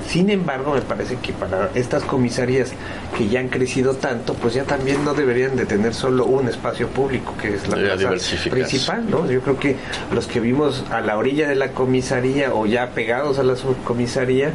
[0.07, 2.71] sin embargo, me parece que para estas comisarías
[3.17, 6.87] que ya han crecido tanto, pues ya también no deberían de tener solo un espacio
[6.87, 8.09] público, que es la plaza
[8.49, 9.29] principal, ¿no?
[9.29, 9.75] Yo creo que
[10.13, 14.51] los que vimos a la orilla de la comisaría o ya pegados a la subcomisaría,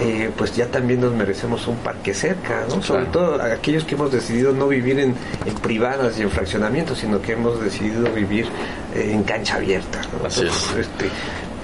[0.00, 2.80] eh, pues ya también nos merecemos un parque cerca, ¿no?
[2.82, 5.14] Sobre todo aquellos que hemos decidido no vivir en,
[5.60, 8.46] privadas y en fraccionamientos, sino que hemos decidido vivir
[8.94, 10.00] eh, en cancha abierta.
[10.24, 10.76] Así es.
[10.78, 11.10] Este,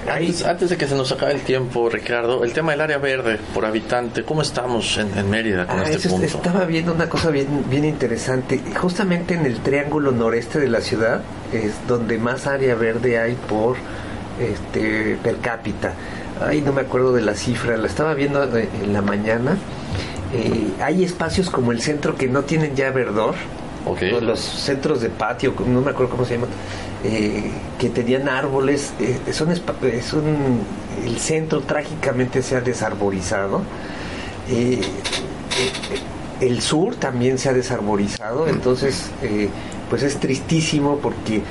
[0.07, 3.65] antes, de que se nos acabe el tiempo, Ricardo, el tema del área verde por
[3.65, 6.25] habitante, ¿cómo estamos en, Mérida con ah, este punto?
[6.25, 8.61] Estaba viendo una cosa bien, bien interesante.
[8.79, 13.77] Justamente en el triángulo noreste de la ciudad es donde más área verde hay por
[14.39, 15.93] este per cápita.
[16.45, 19.57] Ay, no me acuerdo de la cifra, la estaba viendo en la mañana.
[20.33, 23.35] Eh, hay espacios como el centro que no tienen ya verdor.
[24.21, 26.49] Los centros de patio, no me acuerdo cómo se llaman
[27.03, 30.59] eh, que tenían árboles, eh, son, es un,
[31.05, 33.61] el centro trágicamente se ha desarborizado.
[34.49, 34.81] Eh,
[36.41, 39.09] el sur también se ha desarborizado, entonces
[39.89, 41.41] pues es tristísimo porque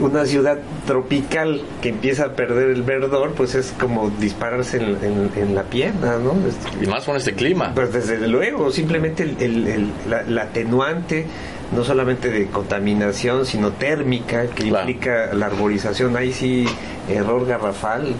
[0.00, 5.62] una ciudad tropical que empieza a perder el verdor, pues es como dispararse en, la
[5.64, 6.34] pierna, ¿no?
[6.80, 7.72] Y más con este clima.
[7.74, 11.26] Pues desde luego, simplemente el, la, atenuante
[11.72, 16.16] no solamente de contaminación, sino térmica, que implica la arborización.
[16.16, 16.66] Ahí sí,
[17.08, 18.14] error garrafal,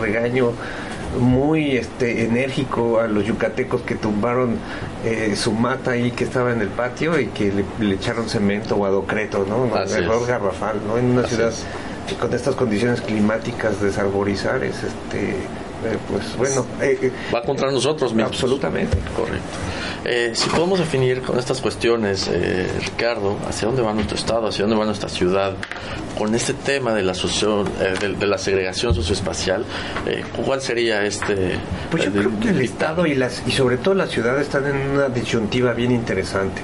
[0.00, 0.52] regaño
[1.18, 4.56] muy este enérgico a los yucatecos que tumbaron
[5.04, 8.86] eh, su mata ahí que estaba en el patio y que le, echaron cemento o
[8.86, 9.76] adocreto, ¿no?
[9.76, 10.98] error garrafal, ¿no?
[10.98, 11.52] En una ciudad
[12.20, 15.36] con estas condiciones climáticas desarborizar es este
[15.84, 16.66] eh, pues bueno.
[16.80, 18.32] Eh, eh, Va contra nosotros mismos.
[18.32, 18.98] Absolutamente.
[19.16, 20.34] Correcto.
[20.34, 22.30] si podemos definir con estas cuestiones,
[22.84, 25.54] Ricardo, hacia dónde va nuestro Estado, hacia dónde va nuestra ciudad,
[26.16, 29.64] con este tema de la, de, la segregación socioespacial,
[30.44, 31.58] ¿cuál sería este?
[31.90, 34.76] Pues yo creo que el Estado y, las, y sobre todo la ciudad están en
[34.76, 36.62] una disyuntiva bien interesante.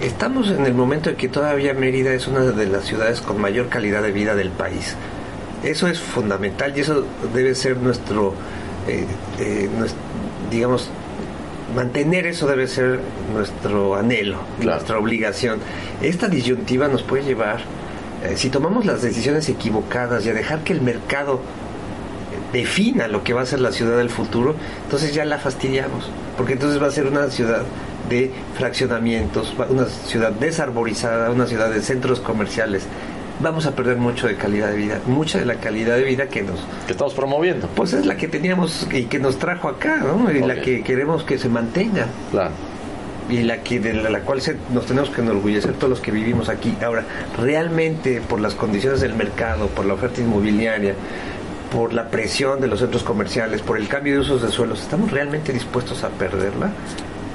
[0.00, 3.68] Estamos en el momento en que todavía Mérida es una de las ciudades con mayor
[3.68, 4.96] calidad de vida del país
[5.62, 8.34] eso es fundamental y eso debe ser nuestro,
[8.88, 9.06] eh,
[9.38, 9.68] eh,
[10.50, 10.88] digamos,
[11.74, 13.00] mantener eso debe ser
[13.32, 15.60] nuestro anhelo, nuestra obligación.
[16.00, 17.60] Esta disyuntiva nos puede llevar,
[18.24, 21.40] eh, si tomamos las decisiones equivocadas y a dejar que el mercado
[22.52, 24.54] defina lo que va a ser la ciudad del futuro,
[24.84, 27.62] entonces ya la fastidiamos, porque entonces va a ser una ciudad
[28.10, 32.86] de fraccionamientos, una ciudad desarborizada, una ciudad de centros comerciales
[33.42, 36.42] vamos a perder mucho de calidad de vida, mucha de la calidad de vida que
[36.42, 36.60] nos...
[36.86, 37.68] Que estamos promoviendo.
[37.74, 40.30] Pues es la que teníamos y que nos trajo acá, ¿no?
[40.30, 42.06] Y la que queremos que se mantenga.
[42.30, 42.50] Claro.
[43.28, 44.40] Y la que de la, cual
[44.72, 46.76] nos tenemos que enorgullecer todos los que vivimos aquí.
[46.84, 47.04] Ahora,
[47.38, 50.94] realmente por las condiciones del mercado, por la oferta inmobiliaria,
[51.72, 55.10] por la presión de los centros comerciales, por el cambio de usos de suelos, ¿estamos
[55.10, 56.70] realmente dispuestos a perderla?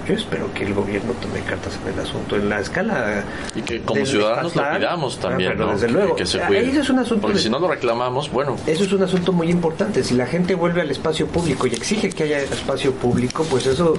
[0.08, 3.26] Yo espero que el gobierno tome cartas en el asunto, en la escala.
[3.54, 5.52] Y que como ciudadanos lo pidamos también.
[5.52, 8.56] Pero desde luego, que, se es un asunto Porque si no lo reclamamos, bueno.
[8.66, 10.04] Eso es un asunto muy importante.
[10.06, 13.96] Si la gente vuelve al espacio público y exige que haya espacio público, pues eso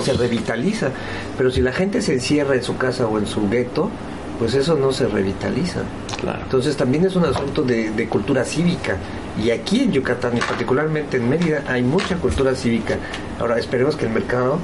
[0.00, 0.90] se revitaliza.
[1.36, 3.90] Pero si la gente se encierra en su casa o en su gueto,
[4.38, 5.80] pues eso no se revitaliza.
[6.20, 6.38] Claro.
[6.44, 8.96] Entonces también es un asunto de, de, cultura cívica.
[9.42, 12.96] Y aquí en Yucatán y particularmente en Mérida hay mucha cultura cívica.
[13.40, 14.60] Ahora esperemos que el mercado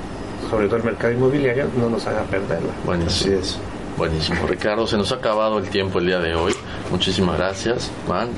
[0.54, 2.70] sobre todo el mercado inmobiliario, no nos haga perderla.
[2.86, 3.40] Buenísimo.
[3.40, 3.58] es.
[3.96, 4.46] Buenísimo.
[4.46, 6.54] Ricardo, se nos ha acabado el tiempo el día de hoy.
[6.92, 8.28] Muchísimas gracias, man.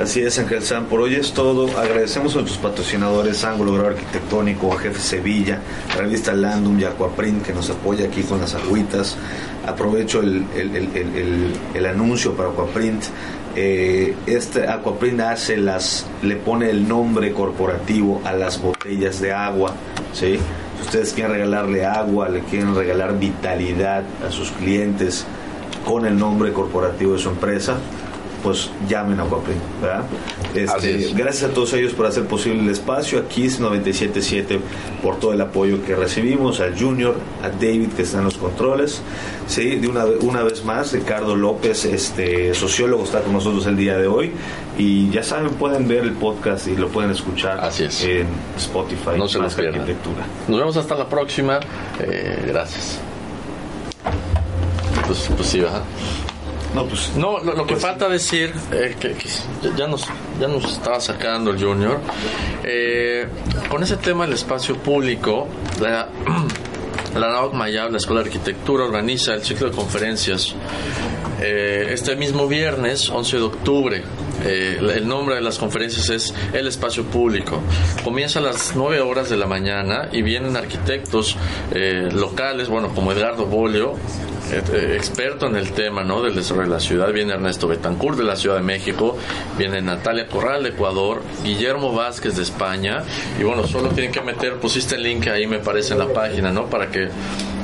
[0.00, 0.86] Así es, Ángel San.
[0.86, 1.78] Por hoy es todo.
[1.78, 5.60] Agradecemos a nuestros patrocinadores, Ángulo Grado Arquitectónico, a Jefe Sevilla,
[5.90, 9.18] la revista Landum y Aquaprint, que nos apoya aquí con las agüitas.
[9.66, 13.04] Aprovecho el, el, el, el anuncio para Aquaprint
[13.58, 19.72] eh, este Aquaprint hace las, le pone el nombre corporativo a las botellas de agua,
[20.12, 20.38] ¿sí?
[20.80, 25.26] Ustedes quieren regalarle agua, le quieren regalar vitalidad a sus clientes
[25.84, 27.76] con el nombre corporativo de su empresa,
[28.46, 30.04] pues llamen a ¿verdad?
[30.54, 34.60] Este, gracias a todos ellos por hacer posible el espacio, a Kiss 977
[35.02, 39.02] por todo el apoyo que recibimos, al Junior, a David que está en los controles,
[39.48, 43.98] sí, de una, una vez más, Ricardo López, este sociólogo, está con nosotros el día
[43.98, 44.30] de hoy
[44.78, 49.18] y ya saben, pueden ver el podcast y lo pueden escuchar en Spotify.
[49.18, 50.24] No se Arquitectura.
[50.46, 51.58] Nos vemos hasta la próxima.
[51.98, 53.00] Eh, gracias.
[55.04, 55.82] Pues, pues sí, ¿verdad?
[56.76, 59.16] No, pues, no lo, que pues falta decir, eh, que,
[59.78, 60.04] ya, nos,
[60.38, 61.98] ya nos estaba sacando el Junior,
[62.62, 63.26] eh,
[63.70, 65.48] con ese tema del espacio público,
[65.80, 66.10] la,
[67.18, 70.54] la NAOC Mayab, la Escuela de Arquitectura, organiza el ciclo de conferencias
[71.40, 74.02] eh, este mismo viernes, 11 de octubre.
[74.44, 77.58] el nombre de las conferencias es El Espacio Público.
[78.04, 81.38] Comienza a las 9 horas de la mañana y vienen arquitectos
[82.12, 86.22] locales, bueno, como Edgardo Bolio, eh, experto en el tema ¿no?
[86.22, 87.12] del desarrollo de la ciudad.
[87.12, 89.16] Viene Ernesto Betancourt de la Ciudad de México,
[89.58, 93.02] viene Natalia Corral de Ecuador, Guillermo Vázquez de España.
[93.38, 96.52] Y bueno, solo tienen que meter, pusiste el link ahí, me parece, en la página,
[96.52, 96.66] ¿no?
[96.66, 97.08] Para que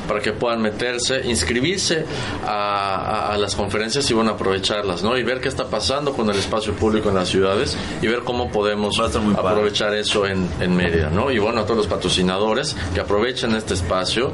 [0.06, 2.04] para que puedan meterse, inscribirse
[2.44, 5.16] a, las conferencias y bueno, aprovecharlas, ¿no?
[5.16, 8.50] Y ver qué está pasando con el espacio público en las ciudades y ver cómo
[8.50, 11.30] podemos aprovechar eso en, en Mérida, ¿no?
[11.30, 14.32] Y bueno, a todos los patrocinadores que aprovechen este espacio,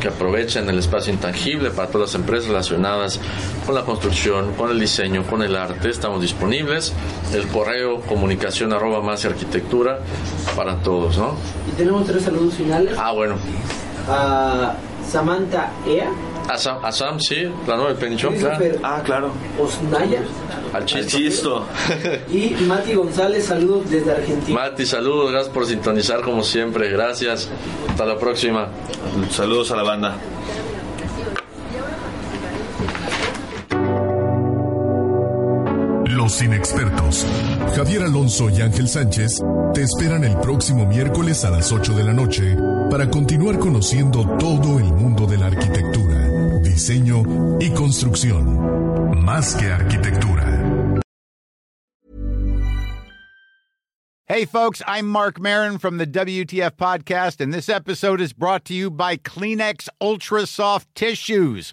[0.00, 3.20] que aprovechen el espacio intangible para todas las empresas relacionadas
[3.66, 6.92] con la construcción, con el diseño, con el arte, estamos disponibles.
[7.32, 10.00] El correo comunicación arroba más arquitectura
[10.56, 11.34] para todos, ¿no?
[11.70, 12.94] Y tenemos tres saludos finales.
[12.98, 13.36] Ah, bueno.
[14.08, 14.74] Ah,
[15.08, 16.10] Samantha Ea.
[16.48, 18.64] Asam, Asam sí, la nueva pensión, claro.
[18.82, 19.30] Ah, claro.
[19.60, 20.22] Osnaya.
[20.72, 21.66] Al chisto.
[22.30, 24.58] y Mati González, saludos desde Argentina.
[24.58, 27.50] Mati, saludos, gracias por sintonizar como siempre, gracias.
[27.88, 28.68] Hasta la próxima.
[29.30, 30.16] Saludos a la banda.
[36.28, 37.26] Los inexpertos,
[37.74, 39.40] Javier Alonso y Ángel Sánchez,
[39.72, 42.54] te esperan el próximo miércoles a las 8 de la noche
[42.90, 47.22] para continuar conociendo todo el mundo de la arquitectura, diseño
[47.58, 49.24] y construcción.
[49.24, 51.00] Más que arquitectura.
[54.26, 58.74] Hey folks, I'm Mark Marin from the WTF podcast and this episode is brought to
[58.74, 61.72] you by Kleenex Ultra Soft Tissues